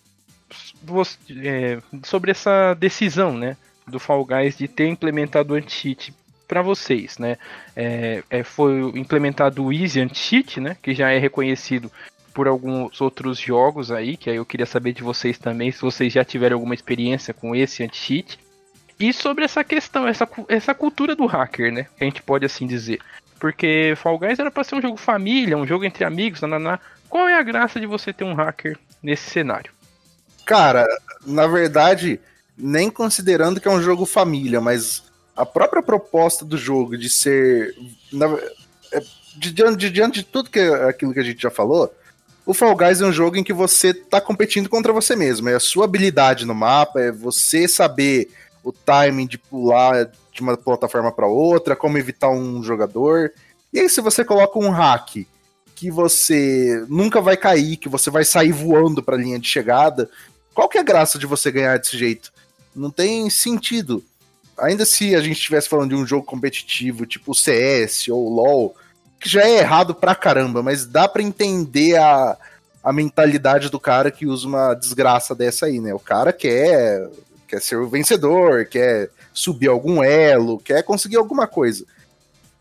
[1.44, 3.56] é, sobre essa decisão, né,
[3.86, 6.14] do Fall Guys de ter implementado o anti-cheat
[6.48, 7.38] para vocês, né?
[7.76, 11.92] É, é, foi implementado o Easy Anti-Cheat, né, que já é reconhecido
[12.40, 16.14] por alguns outros jogos aí, que aí eu queria saber de vocês também, se vocês
[16.14, 18.40] já tiveram alguma experiência com esse anti-cheat.
[18.98, 21.88] E sobre essa questão, essa, essa cultura do hacker, né?
[21.98, 23.02] Que a gente pode assim dizer.
[23.42, 26.80] Porque Fall Guys era para ser um jogo família, um jogo entre amigos, nananá.
[27.10, 29.74] Qual é a graça de você ter um hacker nesse cenário?
[30.46, 30.88] Cara,
[31.28, 32.22] na verdade,
[32.58, 35.04] nem considerando que é um jogo família, mas
[35.36, 37.76] a própria proposta do jogo de ser.
[38.14, 38.28] Na,
[38.94, 39.02] é,
[39.36, 41.94] de, diante, de, diante de tudo que aquilo que a gente já falou,
[42.50, 45.50] o Fall Guys é um jogo em que você tá competindo contra você mesmo.
[45.50, 48.28] É a sua habilidade no mapa, é você saber
[48.64, 53.32] o timing de pular de uma plataforma para outra, como evitar um jogador.
[53.72, 55.28] E aí, se você coloca um hack
[55.76, 60.10] que você nunca vai cair, que você vai sair voando para a linha de chegada,
[60.52, 62.34] qual que é a graça de você ganhar desse jeito?
[62.76, 64.04] Não tem sentido.
[64.58, 68.76] Ainda se a gente estivesse falando de um jogo competitivo, tipo CS ou LoL,
[69.20, 72.38] que já é errado pra caramba, mas dá para entender a,
[72.84, 75.94] a mentalidade do cara que usa uma desgraça dessa aí, né?
[75.94, 77.10] O cara quer,
[77.48, 81.86] quer ser o vencedor, quer subir algum elo, quer conseguir alguma coisa.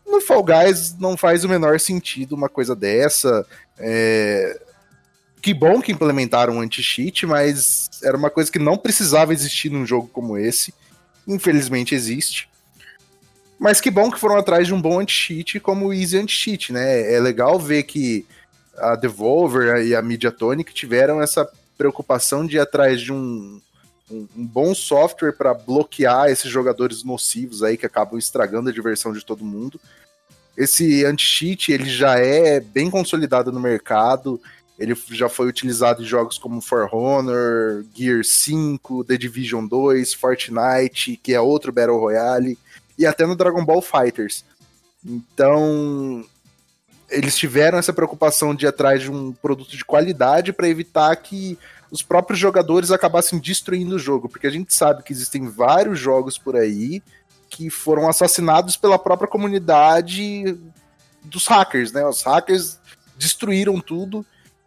[0.05, 3.45] No Fall Guys não faz o menor sentido uma coisa dessa.
[3.77, 4.59] É,
[5.41, 10.09] que bom que implementaram anti-cheat, mas era uma coisa que não precisava existir num jogo
[10.11, 10.73] como esse.
[11.27, 12.48] Infelizmente existe.
[13.59, 17.13] Mas que bom que foram atrás de um bom anti-cheat como o Easy Anti-Cheat, né?
[17.13, 18.25] É legal ver que
[18.77, 23.59] a Devolver e a Mediatonic tiveram essa preocupação de ir atrás de um,
[24.09, 29.11] um, um bom software para bloquear esses jogadores nocivos aí que acabam estragando a diversão
[29.11, 29.79] de todo mundo.
[30.57, 34.41] esse anti-cheat ele já é bem consolidado no mercado.
[34.77, 41.19] Ele já foi utilizado em jogos como For Honor, Gear 5, The Division 2, Fortnite,
[41.21, 42.57] que é outro Battle Royale,
[42.99, 44.43] e até no Dragon Ball Fighters.
[45.03, 46.25] Então,
[47.09, 51.57] eles tiveram essa preocupação de ir atrás de um produto de qualidade para evitar que
[51.89, 56.37] os próprios jogadores acabassem destruindo o jogo, porque a gente sabe que existem vários jogos
[56.37, 57.01] por aí
[57.49, 60.55] que foram assassinados pela própria comunidade
[61.23, 62.05] dos hackers, né?
[62.05, 62.79] Os hackers
[63.17, 64.25] destruíram tudo.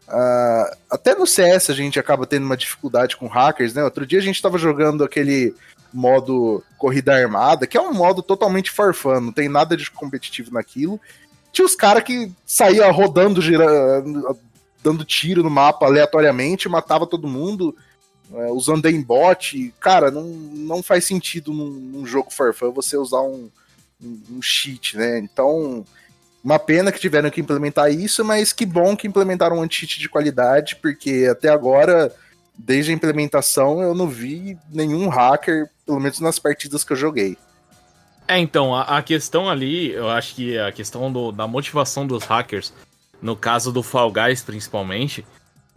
[0.08, 3.84] Uh, até no CS a gente acaba tendo uma dificuldade com hackers, né?
[3.84, 5.54] Outro dia a gente estava jogando aquele
[5.92, 11.00] modo corrida armada, que é um modo totalmente farfã, não tem nada de competitivo naquilo.
[11.52, 14.38] Tinha os caras que saía rodando, girando,
[14.82, 17.76] dando tiro no mapa aleatoriamente, matava todo mundo,
[18.34, 19.72] é, usando aimbot.
[19.78, 23.50] Cara, não, não faz sentido num, num jogo farfã você usar um,
[24.02, 25.18] um, um cheat, né?
[25.18, 25.84] Então,
[26.42, 30.08] uma pena que tiveram que implementar isso, mas que bom que implementaram um anti-cheat de
[30.08, 32.12] qualidade, porque até agora,
[32.56, 37.36] desde a implementação, eu não vi nenhum hacker, pelo menos nas partidas que eu joguei.
[38.28, 42.24] É, então, a, a questão ali, eu acho que a questão do, da motivação dos
[42.24, 42.72] hackers
[43.22, 45.24] no caso do Fall Guys principalmente,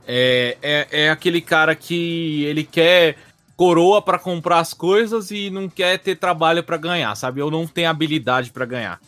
[0.07, 3.15] é, é, é aquele cara que ele quer
[3.55, 7.41] coroa para comprar as coisas e não quer ter trabalho para ganhar, sabe?
[7.41, 8.99] Ou não tem habilidade para ganhar.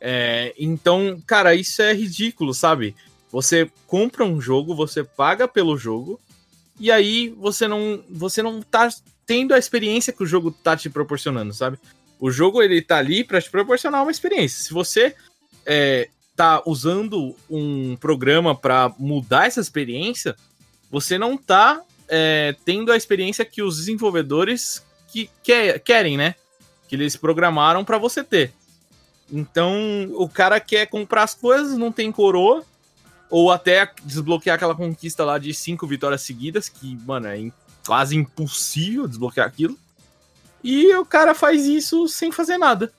[0.00, 2.94] É, então, cara, isso é ridículo, sabe?
[3.32, 6.20] Você compra um jogo, você paga pelo jogo,
[6.80, 8.88] e aí você não, você não tá
[9.26, 11.78] tendo a experiência que o jogo tá te proporcionando, sabe?
[12.18, 14.64] O jogo ele tá ali para te proporcionar uma experiência.
[14.64, 15.14] Se você
[15.66, 20.34] é, tá usando um programa para mudar essa experiência,
[20.90, 26.34] você não tá é, tendo a experiência que os desenvolvedores que quer, querem, né?
[26.88, 28.52] Que eles programaram para você ter.
[29.30, 32.64] Então, o cara quer comprar as coisas, não tem coroa,
[33.30, 37.50] ou até desbloquear aquela conquista lá de cinco vitórias seguidas, que, mano, é
[37.86, 39.78] quase impossível desbloquear aquilo.
[40.62, 42.92] E o cara faz isso sem fazer nada.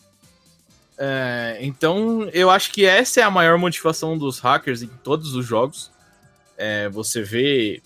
[0.98, 5.46] É, então, eu acho que essa é a maior motivação dos hackers em todos os
[5.46, 5.91] jogos.
[6.58, 7.82] É, você vê,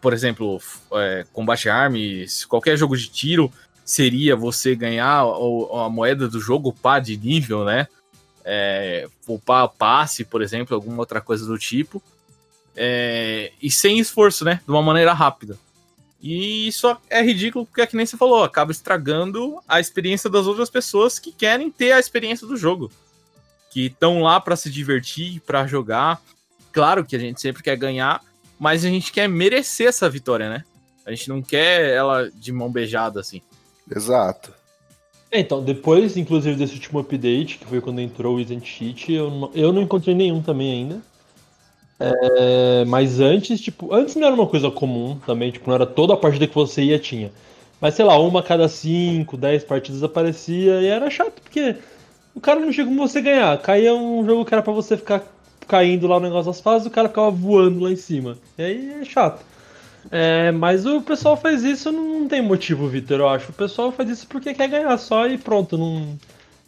[0.00, 0.60] por exemplo,
[0.94, 3.52] é, combate arms, qualquer jogo de tiro
[3.84, 7.88] seria você ganhar a, a moeda do jogo, upar de nível, né?
[8.52, 12.02] É, upar passe, por exemplo, alguma outra coisa do tipo.
[12.74, 14.60] É, e sem esforço, né?
[14.64, 15.56] De uma maneira rápida.
[16.20, 20.46] E isso é ridículo porque, é que nem você falou, acaba estragando a experiência das
[20.46, 22.90] outras pessoas que querem ter a experiência do jogo.
[23.70, 26.20] Que estão lá para se divertir, para jogar.
[26.72, 28.20] Claro que a gente sempre quer ganhar,
[28.58, 30.64] mas a gente quer merecer essa vitória, né?
[31.06, 33.40] A gente não quer ela de mão beijada assim.
[33.88, 34.52] Exato.
[35.32, 39.30] É, então, depois, inclusive, desse último update, que foi quando entrou o Isn't Cheat, eu
[39.30, 41.00] não, eu não encontrei nenhum também ainda.
[42.00, 46.14] É, mas antes, tipo, antes não era uma coisa comum também, tipo, não era toda
[46.14, 47.30] a partida que você ia tinha.
[47.80, 51.76] Mas sei lá, uma a cada 5, 10 partidas aparecia e era chato, porque
[52.34, 53.56] o cara não tinha como você ganhar.
[53.58, 55.22] Caía um jogo que era pra você ficar
[55.68, 58.36] caindo lá no negócio das fases, o cara ficava voando lá em cima.
[58.58, 59.44] E aí é chato.
[60.10, 63.50] É, mas o pessoal faz isso, não tem motivo, Vitor, eu acho.
[63.50, 65.76] O pessoal faz isso porque quer ganhar só e pronto.
[65.76, 66.02] Não...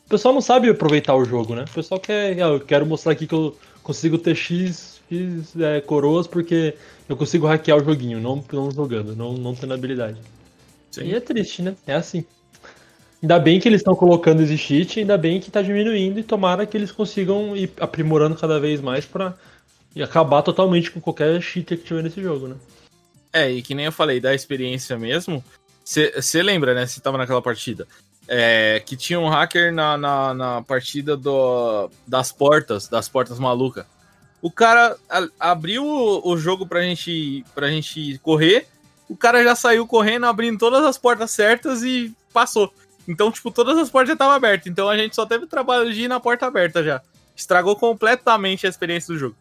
[0.07, 1.65] O pessoal não sabe aproveitar o jogo, né?
[1.69, 2.33] O pessoal quer.
[2.43, 6.75] Ah, eu quero mostrar aqui que eu consigo ter X fiz é, coroas porque
[7.09, 10.19] eu consigo hackear o joguinho, não, não jogando, não, não tendo habilidade.
[10.91, 11.05] Sim.
[11.05, 11.77] E é triste, né?
[11.87, 12.25] É assim.
[13.23, 16.67] Ainda bem que eles estão colocando esse cheat, ainda bem que está diminuindo e tomara
[16.67, 19.35] que eles consigam ir aprimorando cada vez mais para
[20.01, 22.57] acabar totalmente com qualquer cheater que tiver nesse jogo, né?
[23.33, 25.43] É, e que nem eu falei, da experiência mesmo,
[25.85, 26.87] você lembra, né?
[26.87, 27.87] Você tava naquela partida.
[28.29, 33.85] É, que tinha um hacker na, na, na partida do, das portas, das portas malucas.
[34.41, 34.97] O cara
[35.39, 38.67] abriu o jogo pra gente, pra gente correr.
[39.09, 42.73] O cara já saiu correndo, abrindo todas as portas certas e passou.
[43.07, 44.67] Então, tipo, todas as portas já estavam abertas.
[44.67, 47.01] Então a gente só teve o trabalho de ir na porta aberta já.
[47.37, 49.37] Estragou completamente a experiência do jogo.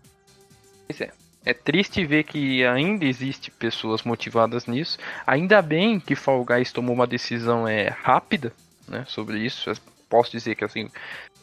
[0.88, 1.12] Pois é.
[1.44, 4.98] É triste ver que ainda existe pessoas motivadas nisso.
[5.26, 8.54] Ainda bem que Fall Guys tomou uma decisão é, rápida
[8.88, 9.70] né, sobre isso.
[9.70, 9.76] Eu
[10.08, 10.90] posso dizer que assim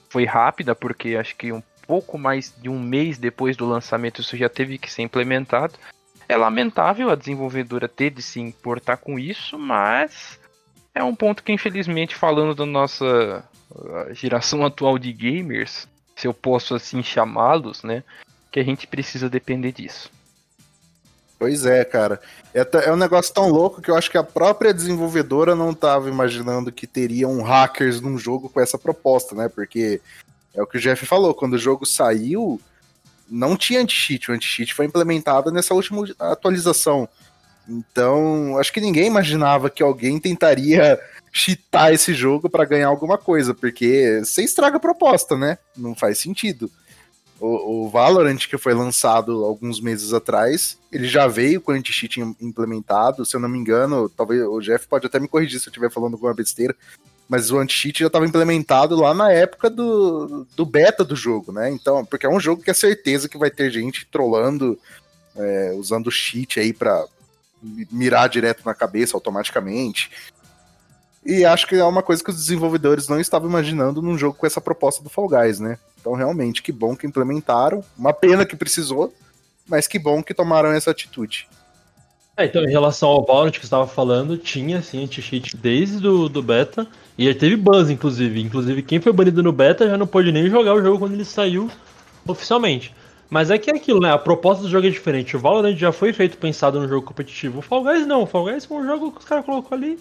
[0.08, 4.36] foi rápida, porque acho que um pouco mais de um mês depois do lançamento isso
[4.36, 5.74] já teve que ser implementado.
[6.28, 10.38] É lamentável a desenvolvedora ter de se importar com isso, mas
[10.94, 13.44] é um ponto que, infelizmente, falando da nossa
[14.12, 18.02] geração atual de gamers, se eu posso assim chamá-los, né,
[18.50, 20.10] que a gente precisa depender disso.
[21.38, 22.20] Pois é, cara.
[22.52, 26.08] É, é, um negócio tão louco que eu acho que a própria desenvolvedora não estava
[26.08, 29.48] imaginando que teriam hackers num jogo com essa proposta, né?
[29.48, 30.00] Porque
[30.54, 32.60] É o que o Jeff falou, quando o jogo saiu,
[33.30, 37.08] não tinha anti-cheat, o anti-cheat foi implementado nessa última atualização.
[37.68, 40.98] Então, acho que ninguém imaginava que alguém tentaria
[41.30, 45.58] cheatar esse jogo para ganhar alguma coisa, porque você estraga a proposta, né?
[45.76, 46.70] Não faz sentido.
[47.40, 53.24] O, o, Valorant, que foi lançado alguns meses atrás, ele já veio com anti-cheat implementado,
[53.24, 55.90] se eu não me engano, talvez o Jeff pode até me corrigir se eu estiver
[55.90, 56.74] falando alguma besteira,
[57.28, 61.70] mas o anti-cheat já estava implementado lá na época do, do beta do jogo, né?
[61.70, 64.76] Então, porque é um jogo que é certeza que vai ter gente trollando,
[65.36, 67.04] é, usando cheat aí para
[67.90, 70.10] mirar direto na cabeça automaticamente.
[71.28, 74.46] E acho que é uma coisa que os desenvolvedores não estavam imaginando num jogo com
[74.46, 75.78] essa proposta do Fall Guys, né?
[76.00, 77.84] Então, realmente, que bom que implementaram.
[77.98, 79.12] Uma pena que precisou,
[79.68, 81.46] mas que bom que tomaram essa atitude.
[82.34, 86.30] É, então, em relação ao Valorant que você estava falando, tinha sim anti-cheat desde do,
[86.30, 86.86] do beta.
[87.18, 88.40] E ele teve bans, inclusive.
[88.40, 91.26] Inclusive, quem foi banido no beta já não pôde nem jogar o jogo quando ele
[91.26, 91.70] saiu
[92.26, 92.94] oficialmente.
[93.28, 94.10] Mas é que é aquilo, né?
[94.10, 95.36] A proposta do jogo é diferente.
[95.36, 97.58] O Valorant já foi feito pensado no jogo competitivo.
[97.58, 98.22] O Fall Guys não.
[98.22, 99.98] O Fall Guys é um jogo que os caras colocou ali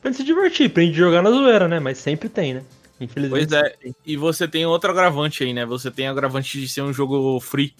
[0.00, 1.78] pra gente se divertir, pra gente jogar na zoeira, né?
[1.80, 2.64] Mas sempre tem, né?
[3.00, 3.48] Infelizmente.
[3.48, 3.76] Pois é.
[4.04, 5.64] E você tem outro agravante aí, né?
[5.64, 7.74] Você tem agravante de ser um jogo free.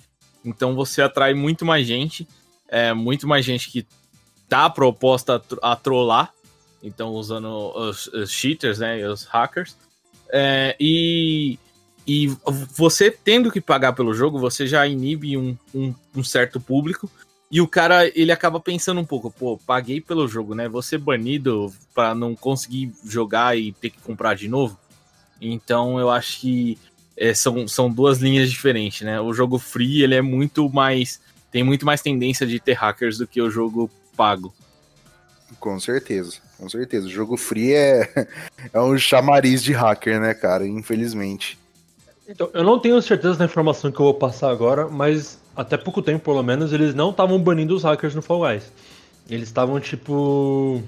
[0.44, 2.26] Então você atrai muito mais gente.
[2.68, 3.86] É, muito mais gente que
[4.48, 6.32] tá proposta a, trollar.
[6.82, 9.06] Então, usando os, os cheaters, né?
[9.08, 9.76] Os hackers.
[10.30, 11.58] É, e
[12.08, 12.26] e
[12.74, 17.10] você tendo que pagar pelo jogo, você já inibe um, um, um, certo público.
[17.50, 20.68] E o cara, ele acaba pensando um pouco, pô, paguei pelo jogo, né?
[20.68, 24.78] Vou ser banido para não conseguir jogar e ter que comprar de novo.
[25.40, 26.78] Então eu acho que
[27.16, 29.20] é, são, são duas linhas diferentes, né?
[29.20, 31.20] O jogo free, ele é muito mais.
[31.50, 34.52] Tem muito mais tendência de ter hackers do que o jogo pago.
[35.58, 37.06] Com certeza, com certeza.
[37.06, 38.28] O jogo free é,
[38.72, 40.66] é um chamariz de hacker, né, cara?
[40.66, 41.58] Infelizmente.
[42.28, 46.00] Então, eu não tenho certeza da informação que eu vou passar agora, mas até pouco
[46.00, 48.72] tempo, pelo menos, eles não estavam banindo os hackers no Fall Guys.
[49.28, 50.82] Eles estavam, tipo.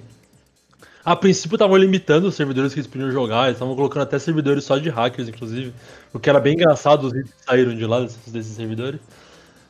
[1.05, 4.65] A princípio estavam limitando os servidores que eles podiam jogar, eles estavam colocando até servidores
[4.65, 5.73] só de hackers, inclusive.
[6.13, 9.01] O que era bem engraçado os vídeos que saíram de lá desses, desses servidores.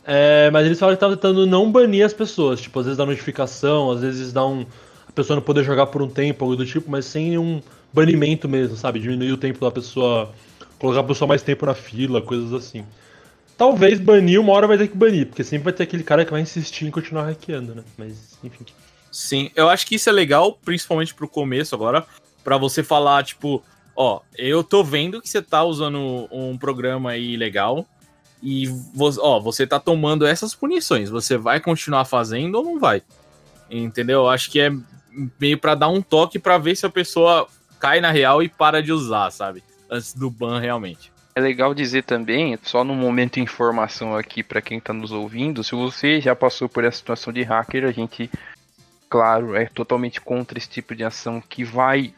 [0.04, 3.06] É, mas eles falaram que estavam tentando não banir as pessoas, tipo, às vezes dá
[3.06, 4.66] notificação, às vezes dá um.
[5.08, 8.48] a pessoa não poder jogar por um tempo, algo do tipo, mas sem um banimento
[8.48, 8.98] mesmo, sabe?
[8.98, 10.30] Diminuir o tempo da pessoa
[10.78, 12.84] colocar a pessoa mais tempo na fila, coisas assim.
[13.60, 16.30] Talvez banir, uma hora vai ter que banir, porque sempre vai ter aquele cara que
[16.30, 17.84] vai insistir em continuar hackeando, né?
[17.98, 18.64] Mas, enfim.
[19.12, 22.06] Sim, eu acho que isso é legal, principalmente pro começo agora,
[22.42, 23.62] para você falar, tipo,
[23.94, 27.84] ó, eu tô vendo que você tá usando um programa aí legal
[28.42, 28.64] e,
[29.18, 33.02] ó, você tá tomando essas punições, você vai continuar fazendo ou não vai?
[33.70, 34.20] Entendeu?
[34.20, 34.72] Eu acho que é
[35.38, 37.46] meio para dar um toque para ver se a pessoa
[37.78, 39.62] cai na real e para de usar, sabe?
[39.90, 41.12] antes do ban realmente.
[41.34, 45.62] É legal dizer também, só no momento de informação aqui para quem está nos ouvindo,
[45.62, 48.28] se você já passou por essa situação de hacker, a gente,
[49.08, 52.12] claro, é totalmente contra esse tipo de ação que vai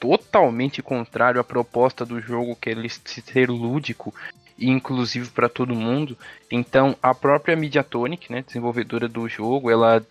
[0.00, 4.14] totalmente contrário à proposta do jogo, que é ser lúdico
[4.58, 6.16] e inclusive para todo mundo.
[6.50, 10.02] Então, a própria Mediatonic, né, desenvolvedora do jogo, ela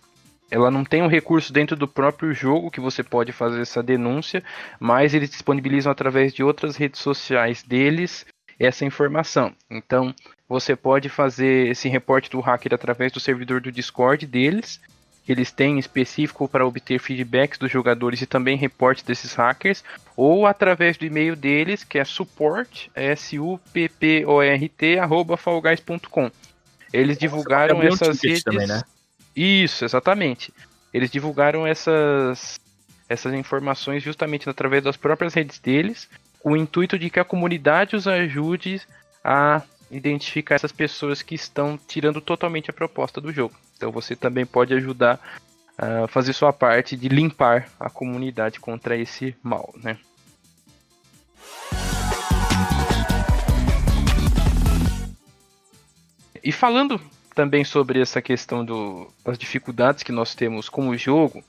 [0.48, 4.44] ela não tem um recurso dentro do próprio jogo que você pode fazer essa denúncia,
[4.78, 8.24] mas eles disponibilizam através de outras redes sociais deles
[8.58, 9.52] essa informação.
[9.70, 10.14] Então,
[10.48, 14.80] você pode fazer esse reporte do hacker através do servidor do Discord deles.
[15.28, 19.82] Eles têm específico para obter feedbacks dos jogadores e também reportes desses hackers,
[20.16, 24.98] ou através do e-mail deles, que é support, s u p p o r t
[24.98, 26.30] arroba fallguys.com.
[26.92, 28.44] Eles divulgaram essas redes.
[28.44, 28.82] Também, né?
[29.34, 30.54] Isso, exatamente.
[30.94, 32.60] Eles divulgaram essas,
[33.08, 36.08] essas informações justamente através das próprias redes deles,
[36.46, 38.80] o intuito de que a comunidade os ajude
[39.24, 43.56] a identificar essas pessoas que estão tirando totalmente a proposta do jogo.
[43.76, 45.18] Então você também pode ajudar
[45.76, 49.98] a fazer sua parte de limpar a comunidade contra esse mal, né?
[56.44, 57.00] E falando
[57.34, 61.42] também sobre essa questão do, das dificuldades que nós temos com o jogo,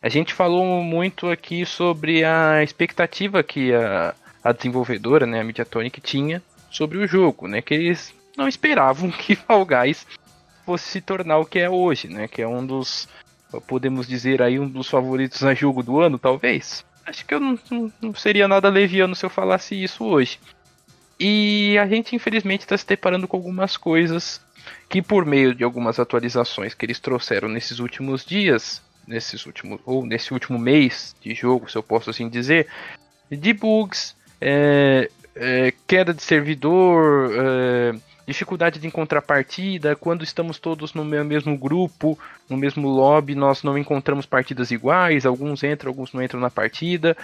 [0.00, 4.14] a gente falou muito aqui sobre a expectativa que a,
[4.48, 9.36] a desenvolvedora, né, a Mediatonic, tinha sobre o jogo, né, que eles não esperavam que
[9.36, 10.06] Fall Guys
[10.64, 13.08] fosse se tornar o que é hoje, né, que é um dos,
[13.66, 16.84] podemos dizer aí, um dos favoritos a jogo do ano, talvez.
[17.06, 17.58] Acho que eu não,
[18.00, 20.38] não seria nada leviano se eu falasse isso hoje.
[21.18, 24.40] E a gente, infelizmente, está se deparando com algumas coisas
[24.88, 30.04] que por meio de algumas atualizações que eles trouxeram nesses últimos dias, nesses últimos ou
[30.04, 32.68] nesse último mês de jogo, se eu posso assim dizer,
[33.30, 37.94] de bugs, é, é, queda de servidor, é,
[38.26, 42.18] dificuldade de encontrar partida, quando estamos todos no mesmo grupo,
[42.48, 47.16] no mesmo lobby, nós não encontramos partidas iguais, alguns entram, alguns não entram na partida.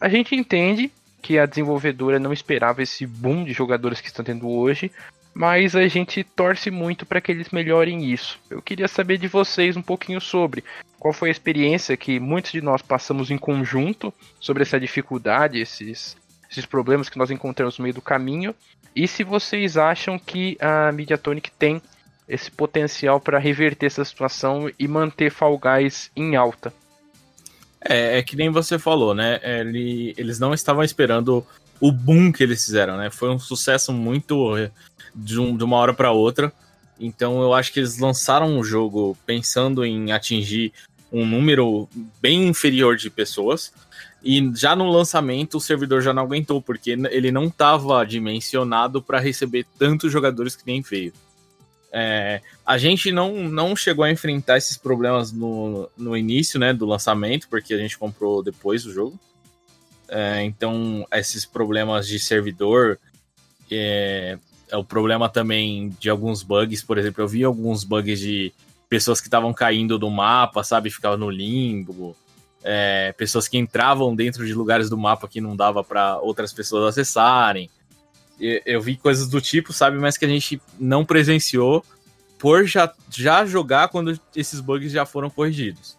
[0.00, 4.48] A gente entende que a desenvolvedora não esperava esse boom de jogadores que estão tendo
[4.48, 4.92] hoje,
[5.34, 8.38] mas a gente torce muito para que eles melhorem isso.
[8.48, 10.62] Eu queria saber de vocês um pouquinho sobre
[11.00, 16.16] qual foi a experiência que muitos de nós passamos em conjunto sobre essa dificuldade, esses,
[16.54, 18.54] esses problemas que nós encontramos no meio do caminho,
[18.94, 21.82] e se vocês acham que a Mediatonic tem
[22.28, 26.72] esse potencial para reverter essa situação e manter Fall Guys em alta.
[27.80, 29.40] É, é que nem você falou, né?
[29.42, 31.46] Ele, eles não estavam esperando
[31.78, 33.10] o boom que eles fizeram, né?
[33.10, 34.54] Foi um sucesso muito
[35.14, 36.50] de, um, de uma hora para outra.
[36.98, 40.72] Então eu acho que eles lançaram o jogo pensando em atingir
[41.12, 41.88] um número
[42.22, 43.72] bem inferior de pessoas.
[44.24, 49.20] E já no lançamento o servidor já não aguentou, porque ele não estava dimensionado para
[49.20, 51.12] receber tantos jogadores que nem veio.
[51.92, 56.86] É, a gente não, não chegou a enfrentar esses problemas no, no início né, do
[56.86, 59.20] lançamento, porque a gente comprou depois do jogo.
[60.08, 62.98] É, então, esses problemas de servidor,
[63.70, 64.38] é,
[64.70, 68.52] é, o problema também de alguns bugs, por exemplo, eu vi alguns bugs de
[68.88, 72.16] pessoas que estavam caindo do mapa, sabe, ficavam no limbo,
[72.64, 76.88] é, pessoas que entravam dentro de lugares do mapa que não dava para outras pessoas
[76.88, 77.68] acessarem.
[78.40, 81.84] Eu, eu vi coisas do tipo, sabe, mas que a gente não presenciou
[82.38, 85.96] por já, já jogar quando esses bugs já foram corrigidos.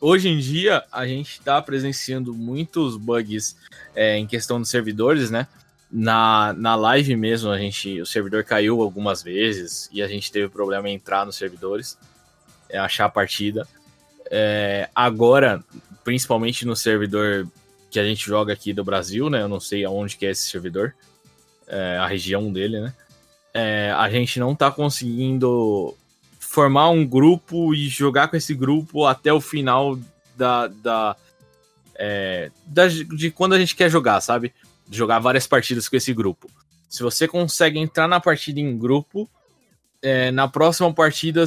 [0.00, 3.56] Hoje em dia, a gente está presenciando muitos bugs
[3.94, 5.48] é, em questão dos servidores, né?
[5.90, 10.48] Na, na live mesmo, a gente, o servidor caiu algumas vezes e a gente teve
[10.48, 11.98] problema em entrar nos servidores,
[12.68, 13.66] é, achar a partida.
[14.30, 15.64] É, agora,
[16.08, 17.46] principalmente no servidor
[17.90, 19.42] que a gente joga aqui do Brasil, né?
[19.42, 20.94] Eu não sei aonde que é esse servidor,
[21.66, 22.94] é, a região dele, né?
[23.52, 25.94] É, a gente não tá conseguindo
[26.38, 29.98] formar um grupo e jogar com esse grupo até o final
[30.34, 31.14] da, da,
[31.94, 34.54] é, da de quando a gente quer jogar, sabe?
[34.90, 36.50] jogar várias partidas com esse grupo.
[36.88, 39.28] Se você consegue entrar na partida em grupo,
[40.00, 41.44] é, na próxima partida,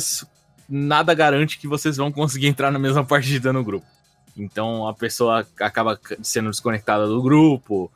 [0.70, 3.88] nada garante que vocês vão conseguir entrar na mesma partida no grupo.
[4.36, 7.92] Então a pessoa acaba sendo desconectada do grupo,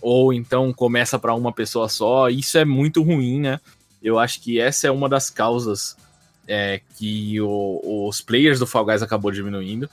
[0.00, 2.28] ou então começa para uma pessoa só.
[2.28, 3.60] Isso é muito ruim, né?
[4.02, 5.96] Eu acho que essa é uma das causas
[6.46, 9.88] é, que o, os players do Fall Guys acabou diminuindo.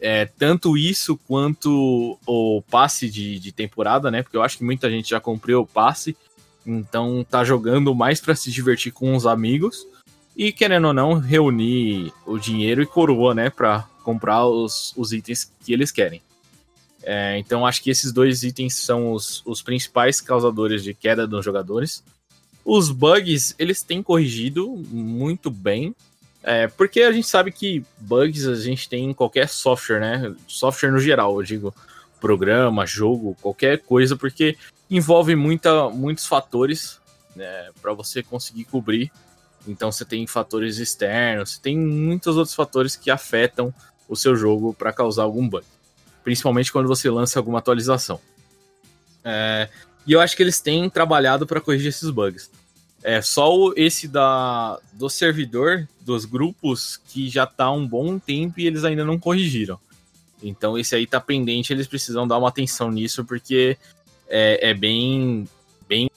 [0.00, 4.22] É, tanto isso quanto o passe de, de temporada, né?
[4.22, 6.16] Porque eu acho que muita gente já comprou o passe,
[6.64, 9.86] então tá jogando mais para se divertir com os amigos
[10.36, 13.50] e, querendo ou não, reunir o dinheiro e coroa, né?
[13.50, 16.22] Pra comprar os, os itens que eles querem.
[17.02, 21.44] É, então acho que esses dois itens são os, os principais causadores de queda dos
[21.44, 22.02] jogadores.
[22.64, 25.94] Os bugs, eles têm corrigido muito bem.
[26.42, 30.34] É, porque a gente sabe que bugs a gente tem em qualquer software, né?
[30.46, 31.74] Software no geral, eu digo
[32.18, 34.56] programa, jogo, qualquer coisa, porque
[34.90, 36.98] envolve muita, muitos fatores
[37.36, 39.12] né, para você conseguir cobrir.
[39.66, 43.72] Então você tem fatores externos, você tem muitos outros fatores que afetam
[44.08, 45.64] o seu jogo para causar algum bug,
[46.24, 48.20] principalmente quando você lança alguma atualização.
[49.24, 49.68] É,
[50.06, 52.50] e eu acho que eles têm trabalhado para corrigir esses bugs.
[53.02, 58.66] É só esse da do servidor dos grupos que já tá um bom tempo e
[58.66, 59.78] eles ainda não corrigiram.
[60.42, 63.76] Então esse aí tá pendente, eles precisam dar uma atenção nisso porque
[64.28, 65.46] é, é bem
[65.88, 66.08] bem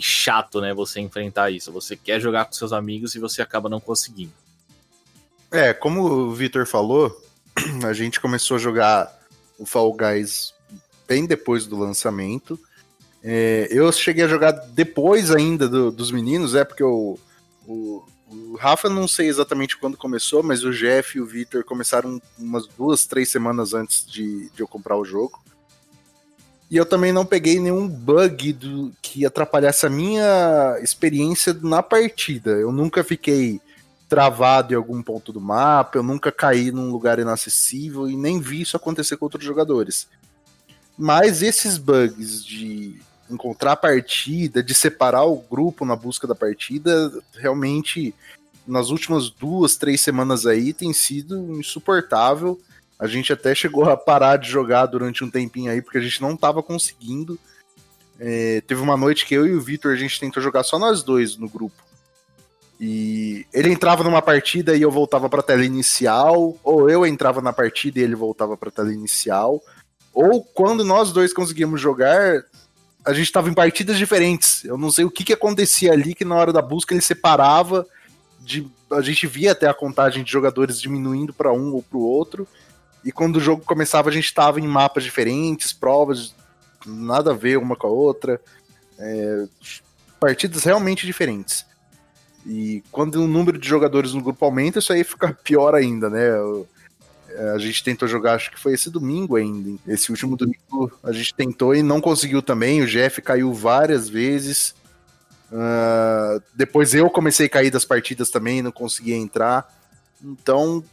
[0.00, 1.72] chato, né, você enfrentar isso.
[1.72, 4.32] Você quer jogar com seus amigos e você acaba não conseguindo.
[5.52, 7.14] É, como o Vitor falou,
[7.86, 9.22] a gente começou a jogar
[9.58, 10.54] o Fall Guys
[11.06, 12.58] bem depois do lançamento.
[13.22, 17.18] É, eu cheguei a jogar depois ainda do, dos meninos, é porque o,
[17.66, 18.02] o,
[18.58, 23.04] Rafa não sei exatamente quando começou, mas o Jeff e o Victor começaram umas duas,
[23.04, 25.38] três semanas antes de, de eu comprar o jogo.
[26.70, 32.52] E eu também não peguei nenhum bug do, que atrapalhasse a minha experiência na partida.
[32.52, 33.60] Eu nunca fiquei
[34.12, 38.60] travado em algum ponto do mapa, eu nunca caí num lugar inacessível e nem vi
[38.60, 40.06] isso acontecer com outros jogadores.
[40.98, 43.00] Mas esses bugs de
[43.30, 48.14] encontrar a partida, de separar o grupo na busca da partida, realmente
[48.66, 52.60] nas últimas duas, três semanas aí tem sido insuportável.
[52.98, 56.20] A gente até chegou a parar de jogar durante um tempinho aí, porque a gente
[56.20, 57.38] não tava conseguindo.
[58.20, 61.02] É, teve uma noite que eu e o Vitor a gente tentou jogar só nós
[61.02, 61.82] dois no grupo.
[62.84, 67.52] E ele entrava numa partida e eu voltava para tela inicial, ou eu entrava na
[67.52, 69.62] partida e ele voltava para tela inicial.
[70.12, 72.42] Ou quando nós dois conseguíamos jogar,
[73.04, 74.64] a gente tava em partidas diferentes.
[74.64, 77.86] Eu não sei o que que acontecia ali, que na hora da busca ele separava,
[78.40, 82.02] de, a gente via até a contagem de jogadores diminuindo para um ou para o
[82.02, 82.48] outro.
[83.04, 86.34] E quando o jogo começava, a gente estava em mapas diferentes, provas,
[86.84, 88.40] nada a ver uma com a outra.
[88.98, 89.44] É,
[90.18, 91.64] partidas realmente diferentes.
[92.44, 96.28] E quando o número de jogadores no grupo aumenta, isso aí fica pior ainda, né?
[97.54, 99.78] A gente tentou jogar, acho que foi esse domingo ainda.
[99.86, 102.82] Esse último domingo a gente tentou e não conseguiu também.
[102.82, 104.74] O Jeff caiu várias vezes.
[105.50, 109.66] Uh, depois eu comecei a cair das partidas também, não conseguia entrar.
[110.22, 110.84] Então,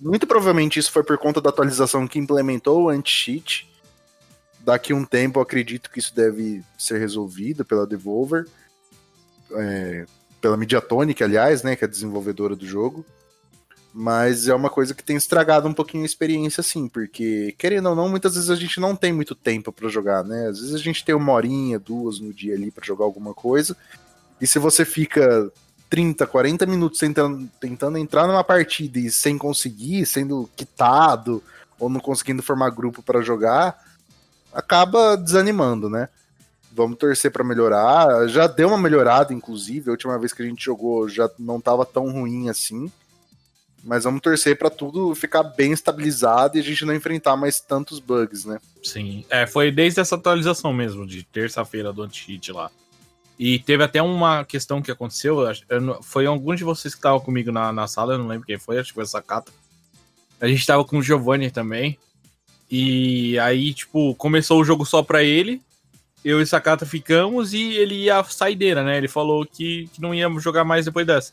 [0.00, 3.68] muito provavelmente isso foi por conta da atualização que implementou o anti-cheat.
[4.60, 8.46] Daqui um tempo acredito que isso deve ser resolvido pela Devolver.
[9.52, 10.06] É,
[10.40, 13.04] pela Mediatonic, aliás, né, que é a desenvolvedora do jogo.
[13.92, 17.96] Mas é uma coisa que tem estragado um pouquinho a experiência, sim, porque, querendo ou
[17.96, 20.46] não, muitas vezes a gente não tem muito tempo para jogar, né?
[20.46, 23.76] Às vezes a gente tem uma horinha, duas no dia ali para jogar alguma coisa,
[24.40, 25.50] e se você fica
[25.90, 31.42] 30, 40 minutos tentando, tentando entrar numa partida e sem conseguir, sendo quitado,
[31.76, 33.76] ou não conseguindo formar grupo para jogar,
[34.52, 36.08] acaba desanimando, né?
[36.72, 38.28] Vamos torcer para melhorar.
[38.28, 39.88] Já deu uma melhorada, inclusive.
[39.88, 42.90] A última vez que a gente jogou já não estava tão ruim assim.
[43.82, 47.98] Mas vamos torcer para tudo ficar bem estabilizado e a gente não enfrentar mais tantos
[47.98, 48.60] bugs, né?
[48.82, 49.24] Sim.
[49.30, 52.70] É, foi desde essa atualização mesmo, de terça-feira do anti-cheat lá.
[53.38, 55.38] E teve até uma questão que aconteceu.
[56.02, 58.78] Foi algum de vocês que estavam comigo na, na sala, eu não lembro quem foi,
[58.78, 59.50] acho que foi essa cata.
[60.38, 61.98] A gente tava com o Giovanni também.
[62.70, 65.60] E aí, tipo, começou o jogo só pra ele
[66.24, 68.96] eu e Sakata ficamos e ele ia saideira, né?
[68.96, 71.32] Ele falou que, que não ia jogar mais depois dessa.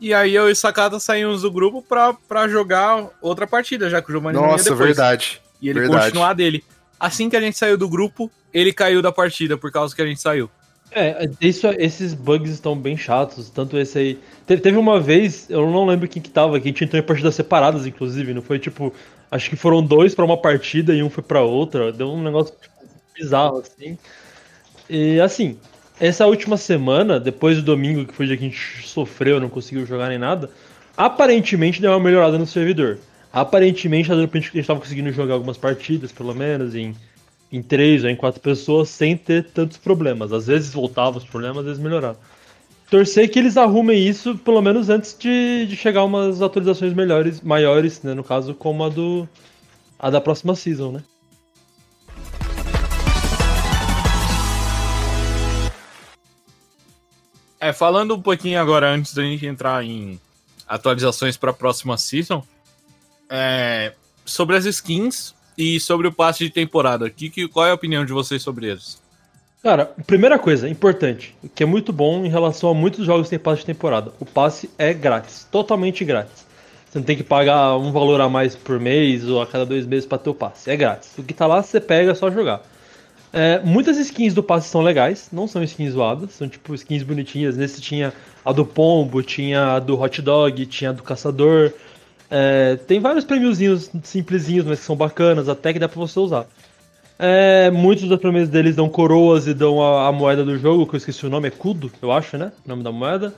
[0.00, 4.10] E aí eu e Sakata saímos do grupo pra, pra jogar outra partida, já que
[4.10, 4.78] o Giovanni Nossa, não ia depois.
[4.78, 5.40] verdade.
[5.60, 6.04] E ele verdade.
[6.06, 6.62] continuar dele.
[6.98, 10.06] Assim que a gente saiu do grupo, ele caiu da partida por causa que a
[10.06, 10.50] gente saiu.
[10.92, 14.18] É, isso, esses bugs estão bem chatos, tanto esse aí.
[14.46, 17.04] Teve, teve uma vez, eu não lembro quem que tava, que a gente entrou em
[17.04, 18.92] partidas separadas, inclusive, não foi tipo.
[19.28, 21.90] Acho que foram dois para uma partida e um foi para outra.
[21.90, 22.73] Deu um negócio tipo,
[23.14, 23.96] bizarro, assim.
[24.88, 25.58] E assim,
[25.98, 29.48] essa última semana, depois do domingo, que foi o dia que a gente sofreu, não
[29.48, 30.50] conseguiu jogar nem nada,
[30.96, 32.98] aparentemente deu uma melhorada no servidor.
[33.32, 36.94] Aparentemente, a gente estava conseguindo jogar algumas partidas, pelo menos, em,
[37.50, 40.32] em três ou em quatro pessoas, sem ter tantos problemas.
[40.32, 42.20] Às vezes voltavam os problemas, às vezes melhoravam.
[42.90, 48.02] Torcer que eles arrumem isso, pelo menos antes de, de chegar umas atualizações melhores, maiores,
[48.02, 48.14] né?
[48.14, 49.28] No caso, como a do.
[49.98, 51.02] a da próxima season, né?
[57.64, 60.20] É, falando um pouquinho agora, antes da gente entrar em
[60.68, 62.44] atualizações para a próxima season,
[63.26, 67.08] é, sobre as skins e sobre o passe de temporada.
[67.08, 69.00] Que, que, qual é a opinião de vocês sobre eles?
[69.62, 73.38] Cara, primeira coisa, importante, que é muito bom em relação a muitos jogos que tem
[73.38, 74.12] passe de temporada.
[74.20, 76.44] O passe é grátis, totalmente grátis.
[76.90, 79.86] Você não tem que pagar um valor a mais por mês ou a cada dois
[79.86, 80.70] meses para ter o passe.
[80.70, 81.16] É grátis.
[81.16, 82.60] O que tá lá, você pega, é só jogar.
[83.36, 87.56] É, muitas skins do passe são legais, não são skins zoadas, são tipo skins bonitinhas.
[87.56, 88.12] Nesse tinha
[88.44, 91.72] a do pombo, tinha a do hot dog, tinha a do caçador.
[92.30, 96.46] É, tem vários prêmiozinhos simplesinhos, mas que são bacanas, até que dá pra você usar.
[97.18, 100.94] É, muitos dos prêmios deles dão coroas e dão a, a, moeda do jogo, que
[100.94, 102.52] eu esqueci o nome, é Kudo, eu acho, né?
[102.64, 103.34] O nome da moeda.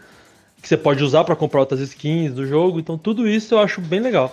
[0.60, 2.78] Que você pode usar para comprar outras skins do jogo.
[2.78, 4.30] Então tudo isso eu acho bem legal.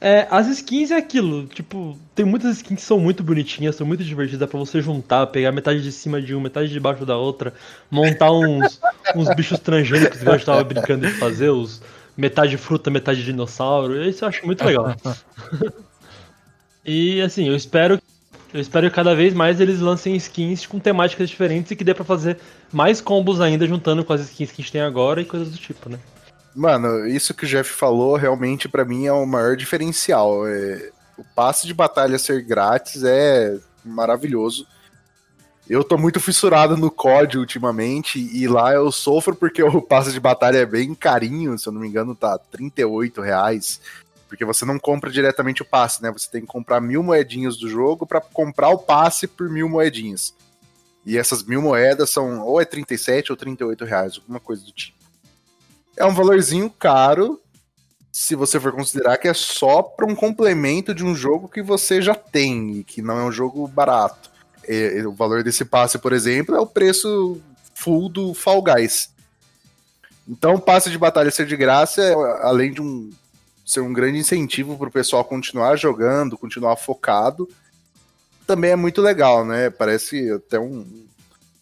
[0.00, 4.04] É, as skins é aquilo, tipo, tem muitas skins que são muito bonitinhas, são muito
[4.04, 7.16] divertidas, dá pra você juntar, pegar metade de cima de uma, metade de baixo da
[7.16, 7.52] outra,
[7.90, 8.80] montar uns,
[9.16, 11.82] uns bichos transgênicos que eu estava brincando de fazer, os
[12.16, 14.94] metade fruta, metade dinossauro, isso eu acho muito legal.
[16.86, 18.00] e assim, eu espero
[18.52, 21.92] eu espero que cada vez mais eles lancem skins com temáticas diferentes e que dê
[21.92, 22.38] pra fazer
[22.72, 25.58] mais combos ainda juntando com as skins que a gente tem agora e coisas do
[25.58, 25.98] tipo, né?
[26.58, 30.44] Mano, isso que o Jeff falou realmente para mim é o maior diferencial.
[30.44, 34.66] É, o passe de batalha ser grátis é maravilhoso.
[35.70, 40.18] Eu tô muito fissurado no COD ultimamente e lá eu sofro porque o passe de
[40.18, 43.80] batalha é bem carinho, se eu não me engano tá 38 reais.
[44.28, 46.10] Porque você não compra diretamente o passe, né?
[46.10, 50.34] Você tem que comprar mil moedinhas do jogo para comprar o passe por mil moedinhas.
[51.06, 54.97] E essas mil moedas são ou é 37 ou 38 reais, alguma coisa do tipo
[55.98, 57.40] é um valorzinho caro
[58.10, 62.00] se você for considerar que é só para um complemento de um jogo que você
[62.00, 64.30] já tem e que não é um jogo barato.
[64.66, 67.40] É, o valor desse passe, por exemplo, é o preço
[67.74, 69.10] full do Fall Guys.
[70.28, 73.10] Então, o passe de batalha ser de graça, é, além de um,
[73.64, 77.48] ser um grande incentivo para o pessoal continuar jogando, continuar focado,
[78.46, 79.70] também é muito legal, né?
[79.70, 80.84] Parece até um,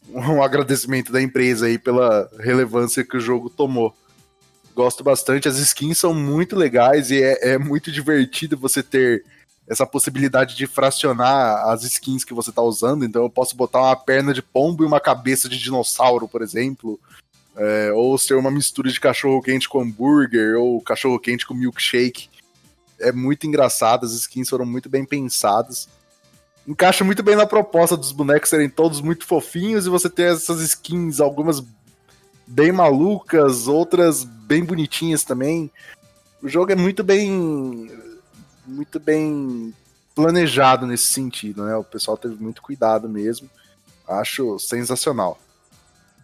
[0.08, 3.94] um agradecimento da empresa aí pela relevância que o jogo tomou.
[4.76, 9.24] Gosto bastante, as skins são muito legais e é, é muito divertido você ter
[9.66, 13.02] essa possibilidade de fracionar as skins que você tá usando.
[13.02, 17.00] Então eu posso botar uma perna de pombo e uma cabeça de dinossauro, por exemplo.
[17.56, 22.28] É, ou ser uma mistura de cachorro quente com hambúrguer, ou cachorro quente com milkshake.
[23.00, 25.88] É muito engraçado, as skins foram muito bem pensadas.
[26.68, 30.60] Encaixa muito bem na proposta dos bonecos serem todos muito fofinhos e você ter essas
[30.60, 31.64] skins, algumas
[32.46, 35.70] bem malucas, outras bem bonitinhas também.
[36.42, 37.90] O jogo é muito bem
[38.66, 39.72] muito bem
[40.14, 41.76] planejado nesse sentido, né?
[41.76, 43.48] O pessoal teve muito cuidado mesmo.
[44.08, 45.38] Acho sensacional.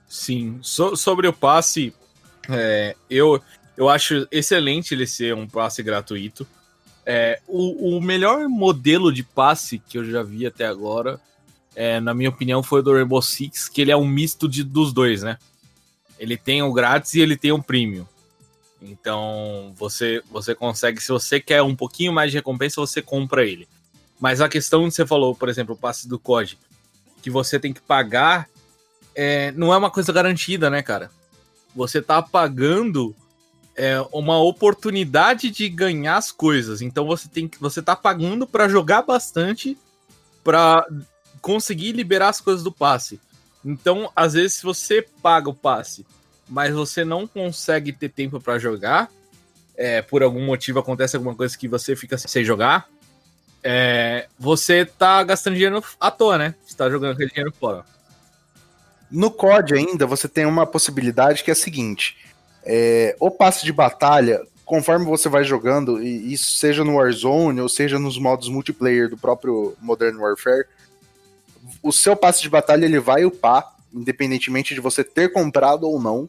[0.08, 0.58] Sim.
[0.62, 1.94] So, sobre o passe,
[2.48, 3.40] é, eu,
[3.76, 6.46] eu acho excelente ele ser um passe gratuito.
[7.04, 11.20] É, o, o melhor modelo de passe que eu já vi até agora,
[11.74, 14.62] é, na minha opinião, foi o do Rainbow Six, que ele é um misto de,
[14.62, 15.38] dos dois, né?
[16.22, 18.06] Ele tem o grátis e ele tem o premium.
[18.80, 23.66] Então, você você consegue, se você quer um pouquinho mais de recompensa, você compra ele.
[24.20, 26.56] Mas a questão que você falou, por exemplo, o passe do COD,
[27.20, 28.48] que você tem que pagar,
[29.16, 31.10] é, não é uma coisa garantida, né, cara?
[31.74, 33.16] Você tá pagando
[33.74, 36.80] é, uma oportunidade de ganhar as coisas.
[36.82, 39.76] Então você tem que você tá pagando para jogar bastante
[40.44, 40.86] para
[41.40, 43.20] conseguir liberar as coisas do passe.
[43.64, 46.04] Então, às vezes, se você paga o passe
[46.52, 49.10] mas você não consegue ter tempo para jogar,
[49.74, 52.90] é, por algum motivo acontece alguma coisa que você fica sem jogar,
[53.64, 56.54] é, você tá gastando dinheiro à toa, né?
[56.66, 57.86] Você tá jogando aquele dinheiro fora.
[59.10, 62.18] No COD ainda, você tem uma possibilidade que é a seguinte:
[62.64, 67.68] é, o passe de batalha, conforme você vai jogando, e isso seja no Warzone ou
[67.68, 70.66] seja nos modos multiplayer do próprio Modern Warfare,
[71.82, 76.28] o seu passe de batalha ele vai upar, independentemente de você ter comprado ou não.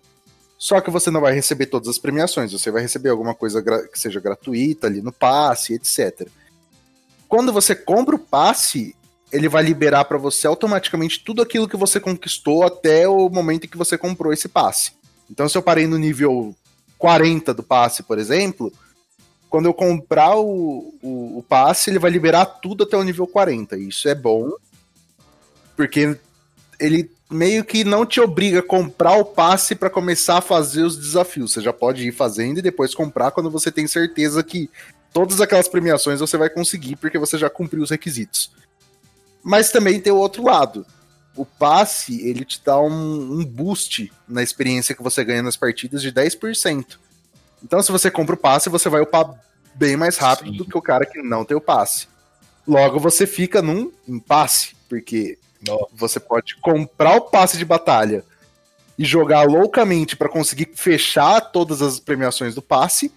[0.58, 4.00] Só que você não vai receber todas as premiações, você vai receber alguma coisa que
[4.00, 6.28] seja gratuita ali no passe, etc.
[7.28, 8.96] Quando você compra o passe,
[9.32, 13.68] ele vai liberar para você automaticamente tudo aquilo que você conquistou até o momento em
[13.68, 14.92] que você comprou esse passe.
[15.30, 16.56] Então, se eu parei no nível
[16.98, 18.72] 40 do passe, por exemplo,
[19.50, 23.76] quando eu comprar o, o, o passe, ele vai liberar tudo até o nível 40.
[23.78, 24.52] Isso é bom,
[25.76, 26.18] porque
[26.80, 30.98] ele meio que não te obriga a comprar o passe para começar a fazer os
[30.98, 31.52] desafios.
[31.52, 34.70] Você já pode ir fazendo e depois comprar quando você tem certeza que
[35.12, 38.52] todas aquelas premiações você vai conseguir porque você já cumpriu os requisitos.
[39.44, 40.86] Mas também tem o outro lado.
[41.36, 46.02] O passe, ele te dá um, um boost na experiência que você ganha nas partidas
[46.02, 47.00] de 10%.
[47.64, 49.34] Então, se você compra o passe, você vai upar
[49.74, 50.58] bem mais rápido Sim.
[50.58, 52.08] do que o cara que não tem o passe.
[52.68, 55.38] Logo, você fica num impasse, porque
[55.94, 58.24] você pode comprar o passe de batalha
[58.98, 63.12] e jogar loucamente para conseguir fechar todas as premiações do passe,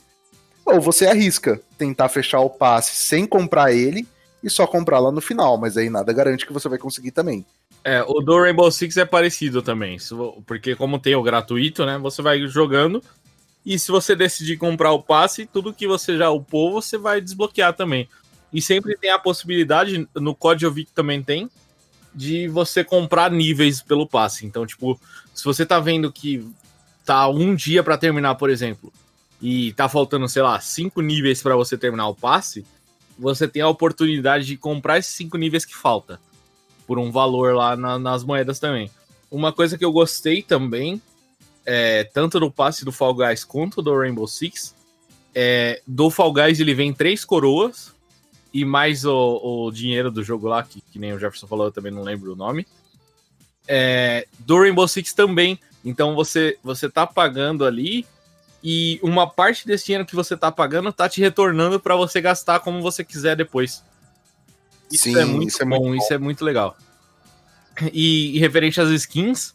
[0.65, 4.07] ou você arrisca tentar fechar o passe sem comprar ele
[4.43, 7.45] e só comprar lá no final, mas aí nada garante que você vai conseguir também.
[7.85, 9.97] É, o do Rainbow Six é parecido também,
[10.45, 13.03] porque como tem o gratuito, né, você vai jogando
[13.65, 17.75] e se você decidir comprar o passe, tudo que você já upou, você vai desbloquear
[17.75, 18.09] também.
[18.53, 21.51] E sempre tem a possibilidade, no COD eu vi que também tem,
[22.17, 24.47] de você comprar níveis pelo passe.
[24.47, 24.99] Então, tipo,
[25.35, 26.43] se você tá vendo que
[27.05, 28.91] tá um dia para terminar, por exemplo,
[29.41, 32.65] e tá faltando, sei lá, cinco níveis para você terminar o passe,
[33.19, 36.19] você tem a oportunidade de comprar esses cinco níveis que falta
[36.87, 38.91] por um valor lá na, nas moedas também.
[39.31, 41.03] Uma coisa que eu gostei também,
[41.67, 44.75] é, tanto do passe do Fall Guys quanto do Rainbow Six,
[45.35, 47.93] é, do Fall Guys ele vem três coroas,
[48.53, 51.73] e mais o, o dinheiro do jogo lá, que, que, nem o Jefferson falou, eu
[51.73, 52.67] também não lembro o nome.
[53.69, 55.59] É, do Rainbow Six também.
[55.85, 58.07] Então você, você tá pagando ali
[58.63, 62.61] e uma parte desse dinheiro que você tá pagando tá te retornando para você gastar
[62.61, 63.85] como você quiser depois.
[64.91, 66.77] Isso Sim, é muito isso bom, é muito isso é muito legal.
[67.93, 69.55] E, e, referente às skins,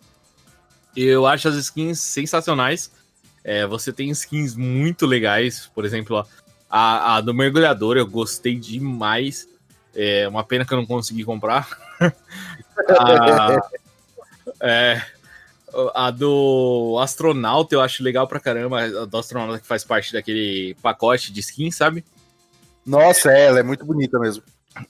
[0.96, 2.92] eu acho as skins sensacionais.
[3.44, 6.26] É, você tem skins muito legais, por exemplo, ó,
[6.72, 9.48] a, a do mergulhador eu gostei demais.
[9.94, 11.68] É uma pena que eu não consegui comprar.
[12.88, 13.70] a,
[14.62, 15.02] é,
[15.94, 18.84] a do astronauta eu acho legal pra caramba.
[18.84, 22.06] A do astronauta que faz parte daquele pacote de skin, sabe?
[22.86, 24.42] Nossa, é, ela é muito bonita mesmo.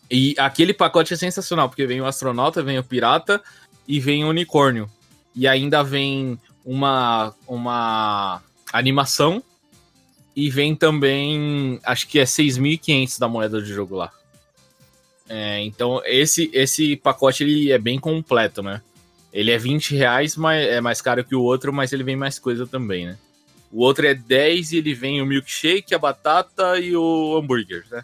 [0.09, 3.41] E aquele pacote é sensacional, porque vem o astronauta, vem o pirata
[3.88, 4.88] e vem o unicórnio.
[5.34, 9.43] E ainda vem uma, uma animação
[10.36, 14.11] e vem também, acho que é 6.500 da moeda de jogo lá.
[15.27, 18.82] É, então esse esse pacote ele é bem completo, né?
[19.32, 22.38] Ele é 20 reais, mas é mais caro que o outro, mas ele vem mais
[22.38, 23.17] coisa também, né?
[23.71, 28.03] O outro é 10 e ele vem o milkshake, a batata e o hambúrguer, né?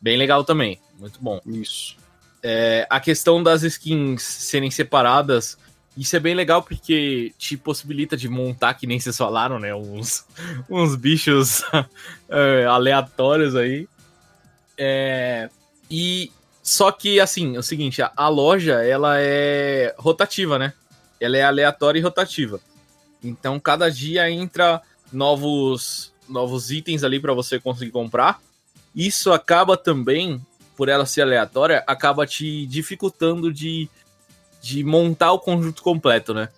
[0.00, 1.40] Bem legal também, muito bom.
[1.46, 1.96] Isso.
[2.42, 5.56] É, a questão das skins serem separadas,
[5.96, 9.74] isso é bem legal porque te possibilita de montar, que nem vocês falaram, né?
[9.74, 10.24] Uns,
[10.68, 11.62] uns bichos
[12.28, 13.88] é, aleatórios aí.
[14.76, 15.48] É,
[15.90, 16.32] e
[16.62, 20.72] só que, assim, é o seguinte, a, a loja, ela é rotativa, né?
[21.20, 22.60] Ela é aleatória e rotativa.
[23.22, 24.82] Então, cada dia entra
[25.12, 28.40] novos, novos itens ali para você conseguir comprar.
[28.94, 30.44] Isso acaba também,
[30.76, 33.88] por ela ser aleatória, acaba te dificultando de,
[34.64, 36.48] de montar o conjunto completo, né?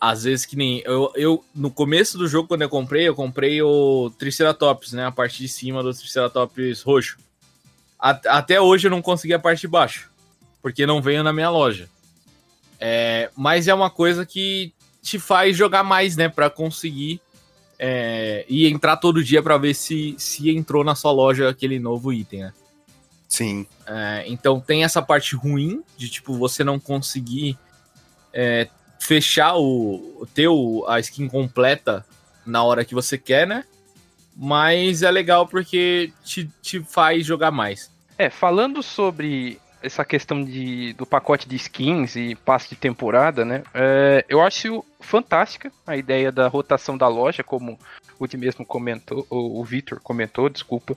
[0.00, 3.62] Às vezes que nem eu, eu no começo do jogo quando eu comprei, eu comprei
[3.62, 7.16] o Triceratops, né, a parte de cima do Triceratops roxo.
[7.96, 10.10] Até hoje eu não consegui a parte de baixo,
[10.60, 11.88] porque não veio na minha loja.
[12.80, 17.20] É, mas é uma coisa que te faz jogar mais, né, para conseguir
[17.78, 22.12] é, e entrar todo dia para ver se, se entrou na sua loja aquele novo
[22.12, 22.52] item, né?
[23.28, 23.66] Sim.
[23.86, 27.58] É, então tem essa parte ruim de tipo você não conseguir
[28.32, 28.68] é,
[28.98, 32.04] fechar o ter o, a skin completa
[32.44, 33.64] na hora que você quer, né?
[34.34, 37.90] Mas é legal porque te, te faz jogar mais.
[38.16, 43.62] É, falando sobre essa questão de, do pacote de skins e passe de temporada, né?
[43.74, 47.78] É, eu acho fantástica a ideia da rotação da loja, como
[48.18, 50.96] o Di mesmo comentou, o, o Victor comentou, desculpa,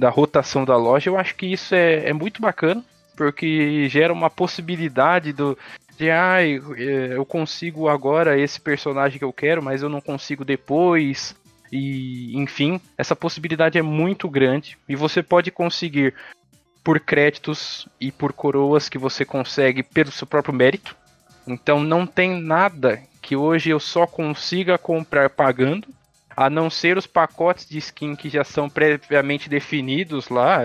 [0.00, 1.10] da rotação da loja.
[1.10, 2.82] Eu acho que isso é, é muito bacana,
[3.14, 5.56] porque gera uma possibilidade do,
[5.98, 11.36] de ah, eu consigo agora esse personagem que eu quero, mas eu não consigo depois.
[11.70, 16.14] E, enfim, essa possibilidade é muito grande e você pode conseguir
[16.82, 20.96] por créditos e por coroas que você consegue pelo seu próprio mérito.
[21.46, 25.86] Então não tem nada que hoje eu só consiga comprar pagando,
[26.40, 30.60] a não ser os pacotes de skin que já são previamente definidos lá,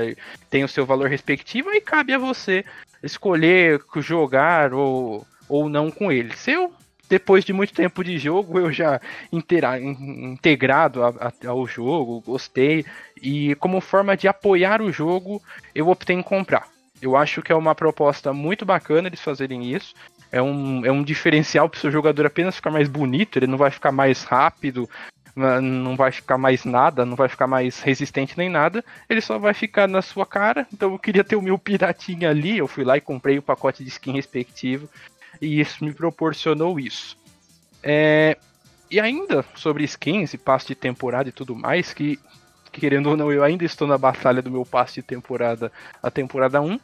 [0.49, 2.63] tem o seu valor respectivo e cabe a você
[3.03, 6.33] escolher jogar ou, ou não com ele.
[6.37, 6.73] Se eu
[7.09, 9.01] depois de muito tempo de jogo, eu já
[9.33, 12.85] intera integrado a, a, ao jogo, gostei.
[13.21, 15.43] E como forma de apoiar o jogo,
[15.75, 16.69] eu optei em comprar.
[17.01, 19.93] Eu acho que é uma proposta muito bacana eles fazerem isso.
[20.31, 23.57] É um, é um diferencial para o seu jogador apenas ficar mais bonito, ele não
[23.57, 24.89] vai ficar mais rápido,
[25.35, 29.53] não vai ficar mais nada, não vai ficar mais resistente nem nada, ele só vai
[29.53, 30.65] ficar na sua cara.
[30.73, 33.83] Então eu queria ter o meu piratinha ali, eu fui lá e comprei o pacote
[33.83, 34.89] de skin respectivo
[35.41, 37.17] e isso me proporcionou isso.
[37.83, 38.37] É,
[38.89, 42.19] e ainda sobre skins e passe de temporada e tudo mais, que
[42.71, 45.71] querendo ou não, eu ainda estou na batalha do meu passe de temporada,
[46.03, 46.79] a temporada 1.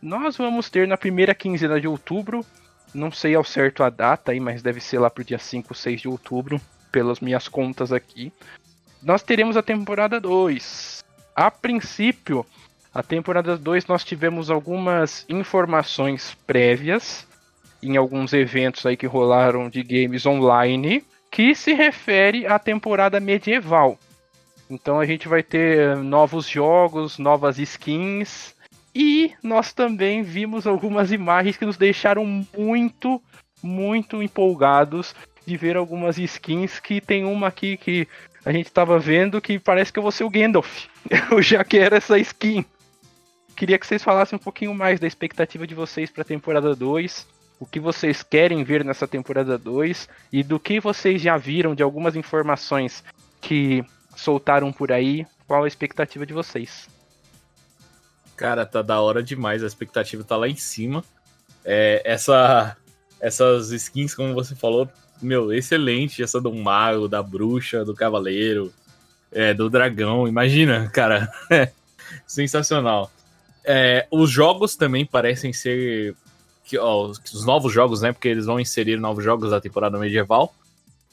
[0.00, 2.44] Nós vamos ter na primeira quinzena de outubro,
[2.94, 6.00] não sei ao certo a data aí, mas deve ser lá pro dia 5, 6
[6.02, 6.60] de outubro,
[6.94, 8.32] pelas minhas contas aqui.
[9.02, 11.04] Nós teremos a temporada 2.
[11.34, 12.46] A princípio,
[12.94, 17.26] a temporada 2 nós tivemos algumas informações prévias
[17.82, 23.98] em alguns eventos aí que rolaram de games online, que se refere à temporada medieval.
[24.70, 28.54] Então a gente vai ter novos jogos, novas skins
[28.94, 32.24] e nós também vimos algumas imagens que nos deixaram
[32.56, 33.20] muito,
[33.60, 35.12] muito empolgados
[35.46, 38.08] de ver algumas skins que tem uma aqui que
[38.44, 40.86] a gente estava vendo que parece que eu vou ser o Gandalf.
[41.30, 42.64] Eu já quero essa skin.
[43.56, 47.34] Queria que vocês falassem um pouquinho mais da expectativa de vocês para a temporada 2
[47.58, 51.82] o que vocês querem ver nessa temporada 2 e do que vocês já viram de
[51.82, 53.04] algumas informações
[53.40, 53.84] que
[54.16, 55.26] soltaram por aí.
[55.46, 56.88] Qual a expectativa de vocês?
[58.36, 61.04] Cara, tá da hora demais, a expectativa tá lá em cima.
[61.64, 62.76] É, essa,
[63.20, 64.88] essas skins, como você falou,
[65.24, 66.22] meu, excelente.
[66.22, 68.72] Essa do mago, da bruxa, do cavaleiro,
[69.32, 70.28] é, do dragão.
[70.28, 71.28] Imagina, cara,
[72.26, 73.10] sensacional.
[73.64, 76.14] É, os jogos também parecem ser
[76.64, 78.12] que, ó, os novos jogos, né?
[78.12, 80.54] Porque eles vão inserir novos jogos da temporada medieval.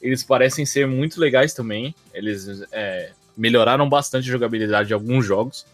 [0.00, 1.94] Eles parecem ser muito legais também.
[2.12, 5.66] Eles é, melhoraram bastante a jogabilidade de alguns jogos.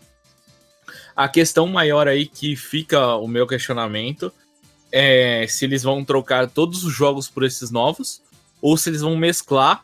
[1.14, 4.32] A questão maior aí que fica o meu questionamento
[4.90, 8.22] é se eles vão trocar todos os jogos por esses novos,
[8.60, 9.82] ou se eles vão mesclar,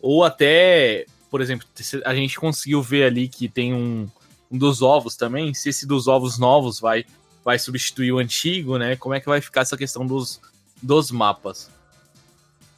[0.00, 1.66] ou até, por exemplo,
[2.04, 4.08] a gente conseguiu ver ali que tem um,
[4.50, 7.04] um dos ovos também, se esse dos ovos novos vai
[7.44, 8.96] vai substituir o antigo, né?
[8.96, 10.40] Como é que vai ficar essa questão dos,
[10.82, 11.70] dos mapas?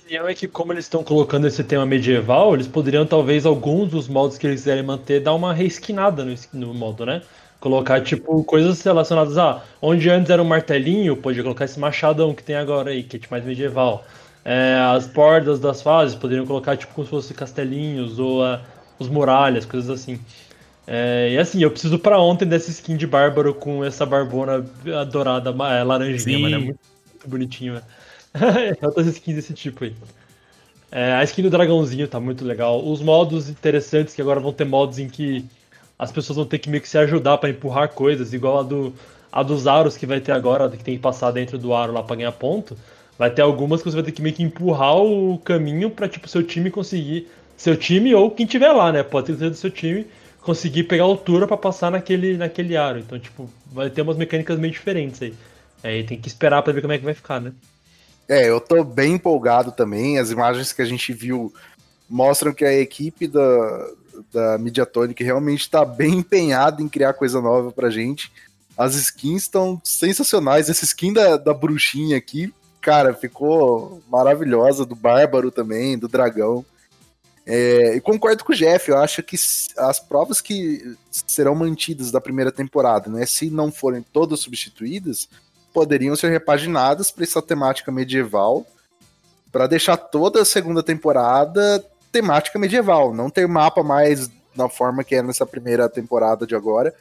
[0.03, 4.09] Opinião é que como eles estão colocando esse tema medieval, eles poderiam talvez alguns dos
[4.09, 7.23] modos que eles quiserem manter dar uma reesquinada no, no modo, né?
[7.61, 12.43] Colocar, tipo, coisas relacionadas a onde antes era um martelinho, podia colocar esse machadão que
[12.43, 14.05] tem agora aí, que é mais medieval.
[14.45, 18.59] É, as portas das fases poderiam colocar, tipo, como se fossem castelinhos ou uh,
[18.99, 20.19] os muralhas, coisas assim.
[20.87, 24.61] É, e assim, eu preciso para ontem dessa skin de bárbaro com essa barbona
[25.11, 26.55] dourada, é, laranjinha, mano.
[26.55, 26.81] É muito,
[27.11, 27.83] muito bonitinho, né?
[28.83, 29.95] Outras skins desse tipo aí.
[30.91, 32.85] É, a skin do dragãozinho tá muito legal.
[32.85, 35.45] Os modos interessantes, que agora vão ter modos em que
[35.99, 38.93] as pessoas vão ter que meio que se ajudar para empurrar coisas, igual a do
[39.31, 42.03] a dos aros que vai ter agora, que tem que passar dentro do aro lá
[42.03, 42.77] pra ganhar ponto.
[43.23, 46.27] Vai ter algumas que você vai ter que meio que empurrar o caminho pra, tipo,
[46.27, 47.31] seu time conseguir.
[47.57, 49.05] Seu time ou quem tiver lá, né?
[49.05, 50.09] Pode ser do seu time
[50.41, 52.99] conseguir pegar altura para passar naquele, naquele aro.
[52.99, 55.35] Então, tipo, vai ter umas mecânicas meio diferentes aí.
[55.85, 57.53] Aí tem que esperar para ver como é que vai ficar, né?
[58.29, 60.19] É, eu tô bem empolgado também.
[60.19, 61.55] As imagens que a gente viu
[62.11, 63.89] mostram que a equipe da,
[64.33, 68.33] da Mediatonic realmente está bem empenhada em criar coisa nova pra gente.
[68.77, 70.69] As skins estão sensacionais.
[70.69, 72.53] Essa skin da, da bruxinha aqui,
[72.83, 74.85] cara, ficou maravilhosa.
[74.85, 76.65] Do Bárbaro também, do Dragão.
[77.47, 79.37] É, e concordo com o Jeff, eu acho que
[79.77, 85.29] as provas que serão mantidas da primeira temporada, né, se não forem todas substituídas,
[85.73, 88.65] poderiam ser repaginadas para essa temática medieval,
[89.51, 95.15] para deixar toda a segunda temporada temática medieval, não ter mapa mais na forma que
[95.15, 96.95] é nessa primeira temporada de agora.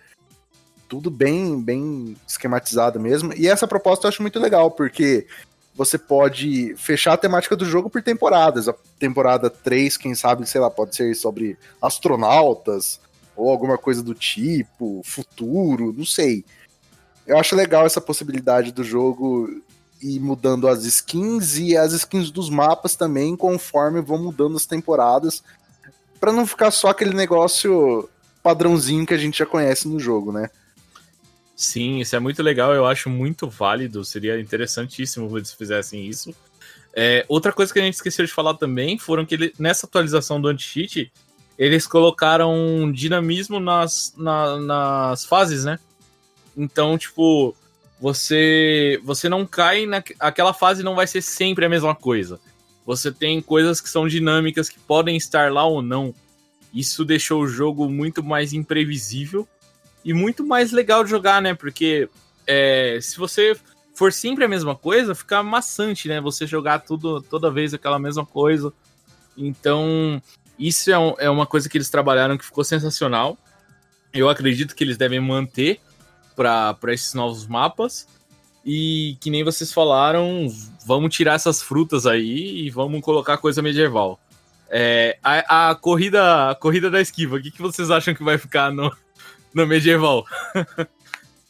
[0.87, 3.33] Tudo bem, bem esquematizado mesmo.
[3.33, 5.27] E essa proposta eu acho muito legal, porque
[5.73, 8.67] você pode fechar a temática do jogo por temporadas.
[8.67, 12.99] A temporada 3, quem sabe, sei lá, pode ser sobre astronautas
[13.35, 16.43] ou alguma coisa do tipo, futuro, não sei.
[17.25, 19.61] Eu acho legal essa possibilidade do jogo
[20.01, 25.43] ir mudando as skins e as skins dos mapas também, conforme vão mudando as temporadas,
[26.19, 28.09] para não ficar só aquele negócio
[28.43, 30.49] padrãozinho que a gente já conhece no jogo, né?
[31.61, 36.33] Sim, isso é muito legal, eu acho muito válido, seria interessantíssimo se eles fizessem isso.
[36.91, 40.41] É, outra coisa que a gente esqueceu de falar também foram que ele, nessa atualização
[40.41, 41.13] do anti-cheat,
[41.59, 45.77] eles colocaram dinamismo nas, na, nas fases, né?
[46.57, 47.55] Então, tipo,
[47.99, 52.39] você você não cai na aquela fase não vai ser sempre a mesma coisa.
[52.87, 56.11] Você tem coisas que são dinâmicas que podem estar lá ou não.
[56.73, 59.47] Isso deixou o jogo muito mais imprevisível
[60.03, 61.53] e muito mais legal de jogar, né?
[61.53, 62.09] Porque
[62.47, 63.55] é, se você
[63.93, 66.19] for sempre a mesma coisa, fica maçante, né?
[66.21, 68.73] Você jogar tudo toda vez aquela mesma coisa.
[69.37, 70.21] Então,
[70.57, 73.37] isso é, um, é uma coisa que eles trabalharam que ficou sensacional.
[74.13, 75.79] Eu acredito que eles devem manter
[76.35, 78.07] para esses novos mapas.
[78.63, 80.47] E que nem vocês falaram,
[80.85, 84.19] vamos tirar essas frutas aí e vamos colocar coisa medieval.
[84.69, 88.37] É, a, a, corrida a corrida da esquiva, o que, que vocês acham que vai
[88.37, 88.95] ficar no,
[89.53, 90.25] no medieval?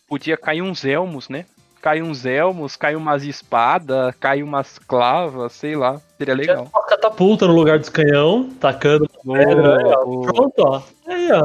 [0.07, 1.45] Podia cair uns elmos, né?
[1.81, 5.99] Cai uns elmos, cai umas espadas, cai umas clavas, sei lá.
[6.17, 6.69] Seria legal.
[6.71, 9.99] Uma catapulta no lugar dos canhão, tacando pedra.
[10.05, 10.81] Oh, Pronto, ó.
[11.07, 11.43] Aí, ó.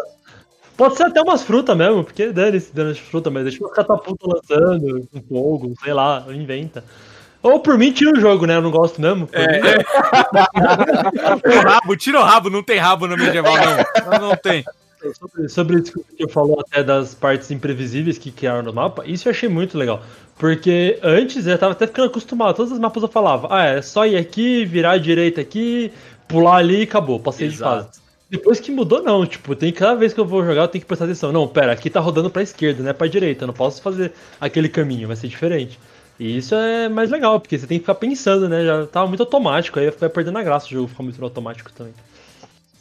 [0.77, 4.27] Pode ser até umas frutas mesmo, porque dane-se dano de fruta, mas deixa uma catapulta
[4.29, 6.85] lançando, um fogo, sei lá, inventa.
[7.43, 8.57] Ou por mim, tira o jogo, né?
[8.57, 9.27] Eu não gosto mesmo.
[9.33, 9.47] É.
[9.47, 9.61] Mim,
[11.57, 14.11] o rabo, tira o rabo, não tem rabo no medieval, não.
[14.11, 14.65] Não, não tem.
[15.15, 19.29] Sobre, sobre isso que eu falou até das partes imprevisíveis que criaram no mapa, isso
[19.29, 20.03] eu achei muito legal.
[20.39, 24.07] Porque antes eu tava até ficando acostumado, todos os mapas eu falava, ah, é só
[24.07, 25.91] ir aqui, virar à direita aqui,
[26.29, 27.79] pular ali e acabou, passei Exato.
[27.79, 28.07] de fase.
[28.29, 29.25] Depois que mudou, não.
[29.25, 31.33] Tipo, tem cada vez que eu vou jogar, eu tenho que prestar atenção.
[31.33, 33.45] Não, pera, aqui tá rodando pra esquerda, não é pra direita.
[33.45, 35.79] Eu não posso fazer aquele caminho, vai ser diferente.
[36.19, 38.65] E isso é mais legal, porque você tem que ficar pensando, né?
[38.65, 41.95] Já tava muito automático, aí vai perdendo a graça o jogo ficar muito automático também.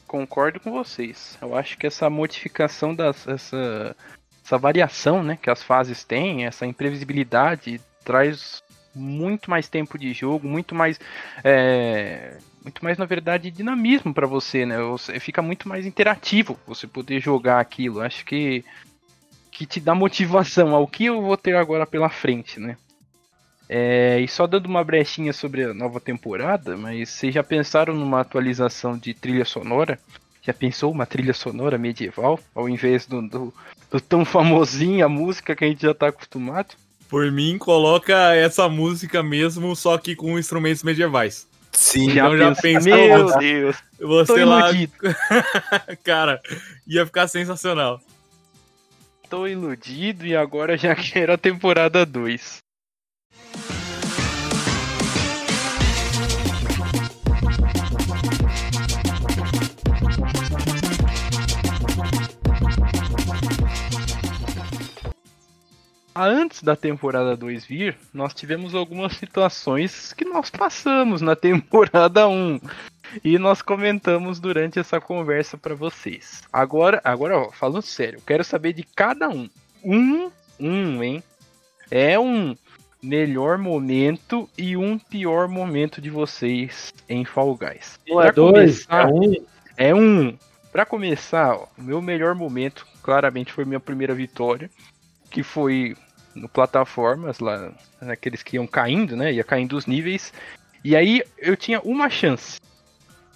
[0.07, 1.37] Concordo com vocês.
[1.41, 3.27] Eu acho que essa modificação das.
[3.27, 3.95] Essa,
[4.43, 10.47] essa variação né, que as fases têm, essa imprevisibilidade, traz muito mais tempo de jogo,
[10.47, 10.99] muito mais.
[11.43, 14.79] É, muito mais, na verdade, dinamismo para você, né?
[14.79, 18.01] Você fica muito mais interativo você poder jogar aquilo.
[18.01, 18.63] Acho que
[19.55, 22.75] que te dá motivação ao que eu vou ter agora pela frente, né?
[23.67, 28.21] É, e só dando uma brechinha sobre a nova temporada, mas vocês já pensaram numa
[28.21, 29.99] atualização de trilha sonora?
[30.41, 33.53] Já pensou uma trilha sonora medieval, ao invés do, do,
[33.89, 36.75] do tão famosinha música que a gente já tá acostumado?
[37.09, 41.47] Por mim, coloca essa música mesmo, só que com instrumentos medievais.
[41.71, 42.95] Sim, já então já pensou.
[42.95, 43.83] Meu você, Deus.
[43.99, 44.69] Você lá.
[46.03, 46.41] Cara,
[46.87, 47.99] ia ficar sensacional.
[49.29, 52.64] Tô iludido e agora já quero a temporada 2.
[66.15, 72.59] Antes da temporada 2 vir, nós tivemos algumas situações que nós passamos na temporada 1.
[73.23, 76.41] E nós comentamos durante essa conversa para vocês.
[76.51, 79.49] Agora, agora, ó, falando sério, quero saber de cada um.
[79.83, 81.23] Um, um, hein?
[81.91, 82.55] É um
[83.01, 87.99] melhor momento e um pior momento de vocês em Fall Guys.
[88.07, 89.45] Não é dois, começar, é um.
[89.77, 90.37] é um.
[90.71, 94.69] Pra começar, ó, o meu melhor momento, claramente, foi minha primeira vitória,
[95.29, 95.95] que foi
[96.35, 97.71] no plataformas lá,
[98.01, 99.31] naqueles que iam caindo, né?
[99.31, 100.33] Ia caindo os níveis.
[100.83, 102.59] E aí eu tinha uma chance.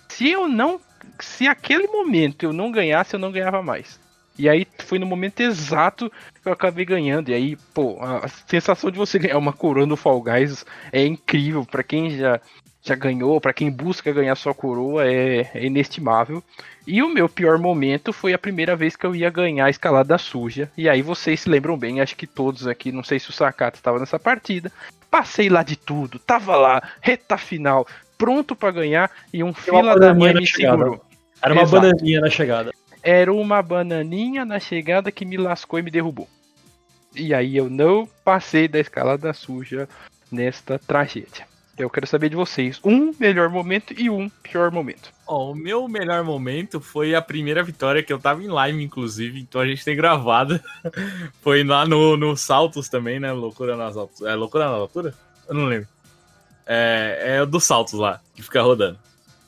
[0.10, 0.80] Se eu não.
[1.20, 4.00] Se aquele momento eu não ganhasse, eu não ganhava mais.
[4.38, 6.10] E aí foi no momento exato
[6.42, 7.30] que eu acabei ganhando.
[7.30, 11.66] E aí, pô, a sensação de você ganhar uma coroa no Fall Guys é incrível.
[11.66, 12.40] Pra quem já,
[12.82, 16.44] já ganhou, pra quem busca ganhar sua coroa, é, é inestimável.
[16.88, 20.18] E o meu pior momento foi a primeira vez que eu ia ganhar a escalada
[20.18, 20.72] suja.
[20.78, 23.78] E aí vocês se lembram bem, acho que todos aqui, não sei se o Sakata
[23.78, 24.72] estava nessa partida.
[25.12, 27.86] Passei lá de tudo, tava lá, reta final,
[28.18, 30.78] pronto pra ganhar e um fila da mãe me chegada.
[30.78, 31.06] segurou.
[31.42, 31.82] Era uma Exato.
[31.82, 32.72] bananinha na chegada.
[33.02, 36.28] Era uma bananinha na chegada que me lascou e me derrubou.
[37.16, 39.88] E aí eu não passei da escalada suja
[40.32, 41.49] nesta tragédia.
[41.80, 45.14] Eu quero saber de vocês um melhor momento e um pior momento.
[45.26, 49.40] Ó, o meu melhor momento foi a primeira vitória que eu tava em live, inclusive,
[49.40, 50.60] então a gente tem gravado.
[51.42, 53.32] foi lá no, no Saltos também, né?
[53.32, 54.34] Loucura nas alturas.
[54.34, 55.14] É Loucura na altura?
[55.48, 55.88] Eu não lembro.
[56.68, 59.00] É, é o do Saltos lá, que fica rodando.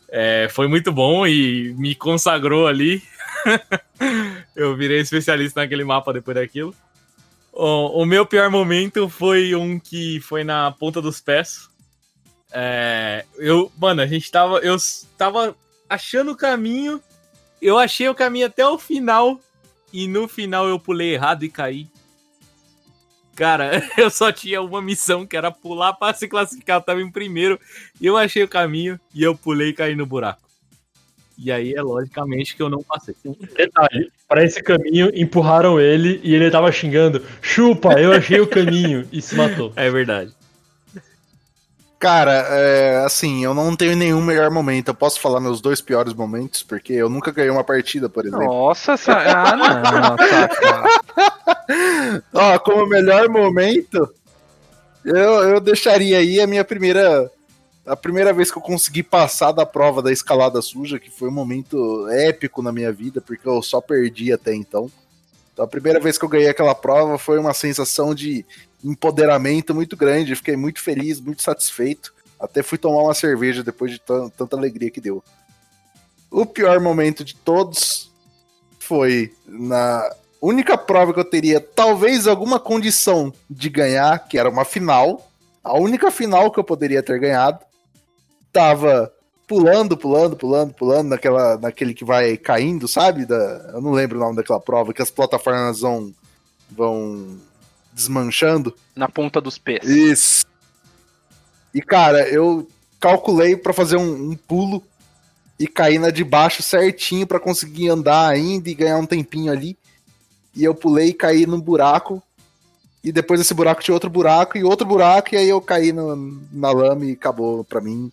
[0.08, 3.04] É, foi muito bom e me consagrou ali.
[4.56, 6.74] eu virei especialista naquele mapa depois daquilo.
[7.54, 11.70] O meu pior momento foi um que foi na ponta dos pés.
[12.52, 14.60] É, eu, mano, a gente tava.
[14.60, 14.76] Eu
[15.18, 15.56] tava
[15.90, 17.02] achando o caminho.
[17.62, 19.40] Eu achei o caminho até o final.
[19.94, 21.88] E no final eu pulei errado e caí.
[23.36, 26.78] Cara, eu só tinha uma missão que era pular pra se classificar.
[26.78, 27.60] Eu tava em primeiro.
[28.02, 30.42] Eu achei o caminho e eu pulei e caí no buraco.
[31.44, 33.16] E aí é logicamente que eu não passei.
[33.56, 39.08] Detalhe, para esse caminho empurraram ele e ele tava xingando: chupa, eu achei o caminho
[39.12, 39.74] e se matou.
[39.82, 40.32] É verdade.
[42.02, 44.88] Cara, é, assim, eu não tenho nenhum melhor momento.
[44.88, 48.44] Eu posso falar meus dois piores momentos, porque eu nunca ganhei uma partida, por exemplo.
[48.44, 49.20] Nossa, sa...
[49.20, 51.52] ah, não, Sakata.
[52.34, 54.12] Ó, como melhor momento,
[55.06, 57.30] eu, eu deixaria aí a minha primeira.
[57.86, 61.34] A primeira vez que eu consegui passar da prova da escalada suja, que foi um
[61.34, 64.90] momento épico na minha vida, porque eu só perdi até então.
[65.54, 68.44] Então a primeira vez que eu ganhei aquela prova foi uma sensação de
[68.84, 70.36] empoderamento muito grande.
[70.36, 72.14] Fiquei muito feliz, muito satisfeito.
[72.40, 75.24] Até fui tomar uma cerveja depois de tan- tanta alegria que deu.
[76.30, 78.12] O pior momento de todos
[78.80, 80.10] foi na
[80.42, 85.30] única prova que eu teria talvez alguma condição de ganhar, que era uma final.
[85.64, 87.60] A única final que eu poderia ter ganhado.
[88.52, 89.14] Tava
[89.48, 93.26] pulando, pulando, pulando, pulando naquela, naquele que vai caindo, sabe?
[93.26, 93.36] Da,
[93.74, 96.14] eu não lembro o nome daquela prova, que as plataformas vão,
[96.70, 97.38] vão
[97.94, 98.76] desmanchando.
[98.96, 99.84] Na ponta dos pés.
[99.88, 100.46] Isso.
[101.74, 102.68] E cara, eu
[103.00, 104.84] calculei pra fazer um, um pulo
[105.60, 109.78] e cair na de baixo certinho pra conseguir andar ainda e ganhar um tempinho ali.
[110.56, 112.22] E eu pulei e caí num buraco.
[113.04, 116.40] E depois desse buraco tinha outro buraco e outro buraco, e aí eu caí no-
[116.52, 118.12] na lama e acabou pra mim.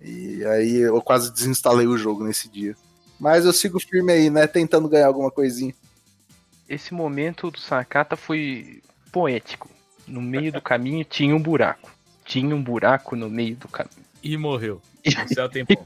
[0.00, 2.74] E aí eu quase desinstalei o jogo nesse dia.
[3.18, 4.46] Mas eu sigo firme aí, né?
[4.46, 5.74] Tentando ganhar alguma coisinha.
[6.70, 8.80] Esse momento do Sakata foi
[9.10, 9.68] poético.
[10.06, 11.90] No meio do caminho tinha um buraco.
[12.24, 14.06] Tinha um buraco no meio do caminho.
[14.22, 14.80] E morreu.
[15.04, 15.66] No céu tem.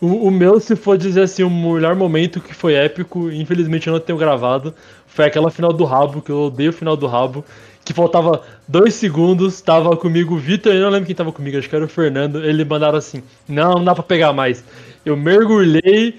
[0.00, 3.92] O, o meu, se for dizer assim, o melhor momento que foi épico, infelizmente eu
[3.92, 4.74] não tenho gravado,
[5.06, 7.44] foi aquela final do rabo, que eu odeio o final do rabo,
[7.84, 11.68] que faltava dois segundos, tava comigo o Vitor, eu não lembro quem tava comigo, acho
[11.68, 14.64] que era o Fernando, ele mandaram assim, não, não dá pra pegar mais.
[15.06, 16.18] Eu mergulhei,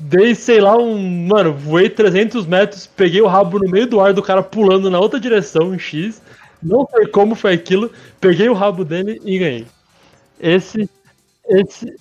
[0.00, 1.26] dei, sei lá, um.
[1.26, 4.98] Mano, voei 300 metros, peguei o rabo no meio do ar do cara pulando na
[4.98, 6.22] outra direção, em X.
[6.62, 7.90] Não sei como foi aquilo,
[8.20, 9.66] peguei o rabo dele e ganhei.
[10.40, 10.88] Esse.
[11.46, 11.94] Esse.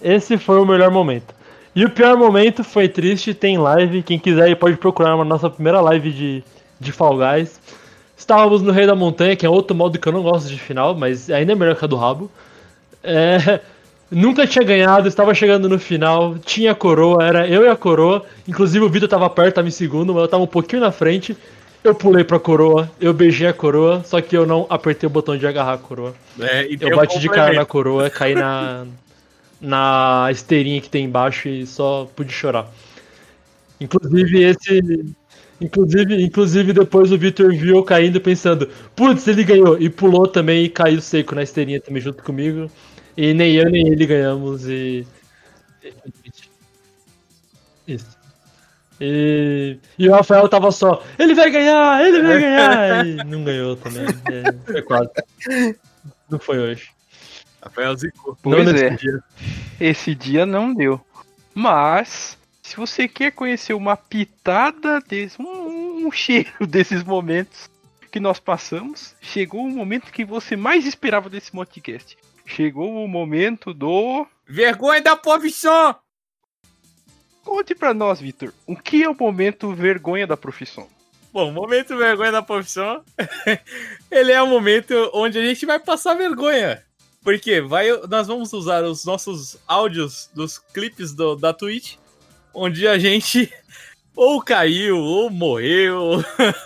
[0.00, 1.34] Esse foi o melhor momento.
[1.74, 4.02] E o pior momento foi triste, tem live.
[4.02, 6.44] Quem quiser pode procurar na nossa primeira live de,
[6.78, 7.60] de Fall Guys.
[8.16, 10.94] Estávamos no Rei da Montanha, que é outro modo que eu não gosto de final,
[10.94, 12.30] mas ainda é melhor que a do rabo.
[13.02, 13.60] É,
[14.10, 18.24] nunca tinha ganhado, estava chegando no final, tinha coroa, era eu e a coroa.
[18.46, 21.36] Inclusive o Vitor estava perto, estava em segundo, mas eu estava um pouquinho na frente.
[21.82, 25.36] Eu pulei pra coroa, eu beijei a coroa, só que eu não apertei o botão
[25.36, 26.14] de agarrar a coroa.
[26.40, 28.84] É, e Eu bati de cara na coroa, caí na,
[29.60, 32.66] na esteirinha que tem embaixo e só pude chorar.
[33.80, 35.14] Inclusive, esse,
[35.60, 39.80] Inclusive, inclusive depois o Victor viu eu caindo pensando, putz, ele ganhou.
[39.80, 42.70] E pulou também e caiu seco na esteirinha também junto comigo.
[43.16, 45.06] E nem eu nem ele ganhamos e.
[47.86, 48.16] Isso.
[49.00, 53.06] E, e o Rafael tava só, ele vai ganhar, ele vai ganhar!
[53.06, 54.04] E não ganhou também.
[54.04, 55.10] É, foi quase.
[56.30, 56.90] Não foi hoje.
[57.62, 58.36] Rafael zicou.
[58.44, 58.90] Não Pois nesse é.
[58.90, 59.22] dia.
[59.80, 61.00] Esse dia não deu.
[61.54, 67.70] Mas, se você quer conhecer uma pitada desse, um, um cheiro desses momentos
[68.10, 72.16] que nós passamos, chegou o momento que você mais esperava desse podcast.
[72.46, 74.26] Chegou o momento do.
[74.46, 75.96] Vergonha da profissão!
[77.42, 80.88] Conte pra nós, Vitor, o que é o momento vergonha da profissão?
[81.32, 83.04] Bom, momento vergonha da profissão.
[84.10, 86.82] ele é o momento onde a gente vai passar vergonha.
[87.22, 91.96] Porque vai, nós vamos usar os nossos áudios dos clipes do, da Twitch,
[92.54, 93.52] onde a gente
[94.14, 96.24] ou caiu, ou morreu,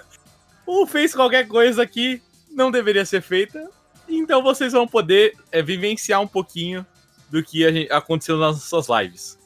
[0.65, 3.70] ou fez qualquer coisa que não deveria ser feita.
[4.10, 6.84] Então vocês vão poder é, vivenciar um pouquinho
[7.30, 9.38] do que a gente- aconteceu nas nossas lives.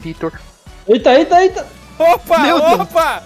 [0.00, 0.32] Vitor.
[0.88, 1.66] Eita, eita, eita!
[1.98, 2.80] Opa, Meu Deus.
[2.80, 3.22] opa!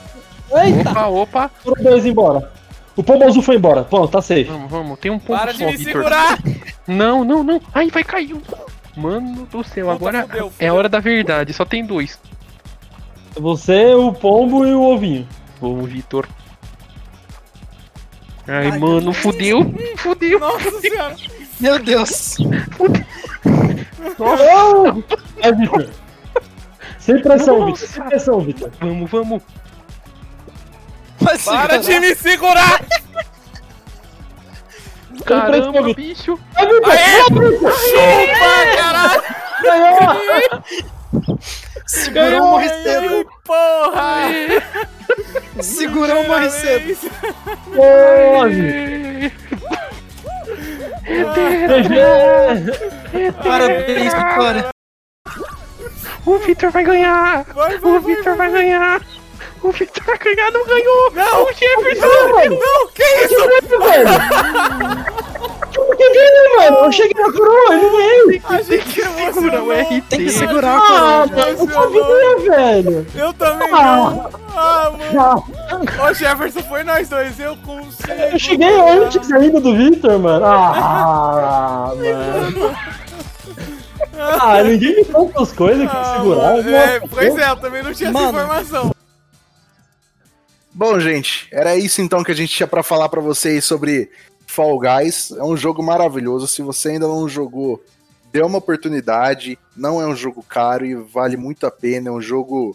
[0.64, 0.90] Eita!
[0.90, 1.50] Opa, opa.
[1.62, 2.52] Foram dois embora.
[2.94, 3.84] O pombo azul foi embora.
[3.84, 4.44] Pronto, tá safe.
[4.44, 4.98] Vamos, vamos.
[4.98, 5.92] Tem um ponto Para de só, me Vitor.
[5.92, 6.38] segurar!
[6.86, 7.60] Não, não, não.
[7.74, 8.42] Ai, vai cair um.
[8.96, 10.72] Mano do céu, Puta, agora fudeu, é fudeu.
[10.72, 11.52] a hora da verdade.
[11.52, 12.18] Só tem dois.
[13.38, 15.28] Você, o pombo e o ovinho.
[15.60, 16.26] Vamos, Vitor.
[18.48, 19.74] Ai, Ai, mano, meu fudeu.
[19.98, 20.39] Fudeu.
[20.39, 21.16] Nossa senhora!
[21.60, 22.36] Meu Deus!
[24.18, 25.02] Oh!
[25.40, 25.90] Vai, Victor.
[26.98, 27.73] Sem pressão, Nossa.
[27.86, 27.89] Victor.
[27.89, 28.70] Sem pressão, Victor.
[28.81, 29.43] Vamos, vamos.
[31.20, 32.85] Mas Para de me segurar!
[35.24, 35.94] Caramba, Vitor.
[35.94, 36.39] bicho.
[36.52, 36.93] Vai, Victor.
[36.93, 37.20] Aê!
[37.20, 39.23] Chupa, caralho!
[39.62, 41.43] Ganhou!
[41.86, 43.16] Segurou morre cedo!
[43.94, 45.62] Ai, Porra!
[45.62, 46.96] Segurou morre cedo!
[53.12, 53.42] Victor.
[53.42, 54.70] Parabéns, Vitória!
[56.26, 57.44] O Vitor vai ganhar.
[57.44, 59.00] Vai, vai, O vai, Vitor vai ganhar.
[59.62, 61.10] O Vitor vai ganhar, não ganhou.
[61.12, 61.44] Não!
[61.44, 62.28] O Jefferson.
[62.32, 62.58] mano.
[62.58, 63.48] Não, que isso?
[63.78, 65.16] velho!
[65.98, 66.85] Eu ganhei, mano!
[66.86, 68.43] Eu cheguei na coroa, não ganhei!
[68.44, 69.02] A gente
[69.32, 70.01] Segura o RT.
[70.09, 71.27] Tem que segurar a Ah, coroa.
[71.27, 73.06] mano, eu sabia, velho!
[73.14, 73.97] Eu também Ah.
[74.10, 74.31] não!
[74.56, 75.44] Ah, mano!
[75.98, 78.12] Ah, Ô, Jefferson, foi nós dois, eu consigo!
[78.12, 80.44] Eu cheguei antes ainda do Victor, mano!
[80.47, 82.77] Ah, mano!
[84.18, 86.56] Ah, ninguém me conta as coisas que Ah, segurar.
[86.56, 88.39] mano, é, pois é, eu também não tinha essa Mano.
[88.39, 88.90] informação.
[90.73, 94.10] Bom, gente, era isso então que a gente tinha pra falar pra vocês sobre
[94.57, 95.31] Fall Guys.
[95.33, 96.49] É um jogo maravilhoso.
[96.49, 97.85] Se você ainda não jogou,
[98.33, 99.59] dê uma oportunidade.
[99.77, 102.09] Não é um jogo caro e vale muito a pena.
[102.09, 102.74] É um jogo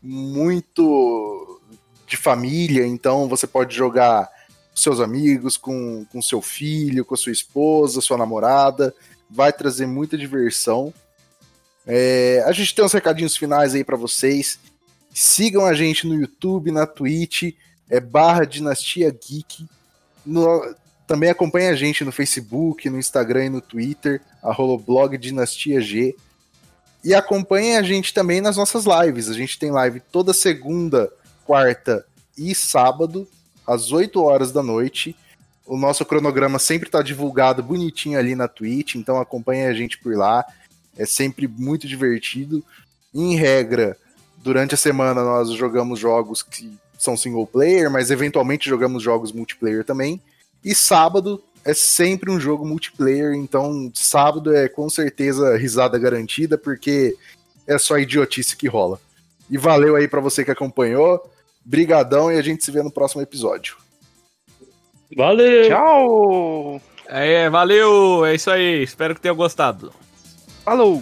[0.00, 1.60] muito
[2.06, 4.26] de família, então você pode jogar
[4.70, 8.94] com seus amigos, com, com seu filho, com sua esposa, sua namorada.
[9.28, 10.94] Vai trazer muita diversão.
[11.84, 14.60] É, a gente tem uns recadinhos finais aí pra vocês.
[15.12, 17.54] Sigam a gente no YouTube, na Twitch,
[17.90, 19.66] é barra Dinastia Geek.
[20.24, 20.74] No-
[21.06, 26.16] também acompanhe a gente no Facebook, no Instagram e no Twitter, arroba blog Dinastia G.
[27.04, 29.28] E acompanhem a gente também nas nossas lives.
[29.28, 31.10] A gente tem live toda segunda,
[31.44, 32.04] quarta
[32.36, 33.28] e sábado,
[33.64, 35.14] às 8 horas da noite.
[35.64, 40.16] O nosso cronograma sempre está divulgado bonitinho ali na Twitch, então acompanhe a gente por
[40.16, 40.44] lá.
[40.96, 42.64] É sempre muito divertido.
[43.14, 43.96] Em regra,
[44.38, 49.84] durante a semana nós jogamos jogos que são single player, mas eventualmente jogamos jogos multiplayer
[49.84, 50.20] também.
[50.66, 57.16] E sábado é sempre um jogo multiplayer, então sábado é com certeza risada garantida, porque
[57.68, 59.00] é só idiotice que rola.
[59.48, 61.24] E valeu aí pra você que acompanhou.
[61.64, 63.76] Brigadão e a gente se vê no próximo episódio.
[65.16, 65.68] Valeu!
[65.68, 66.82] Tchau.
[67.06, 69.92] É, valeu, é isso aí, espero que tenham gostado.
[70.64, 71.00] Falou.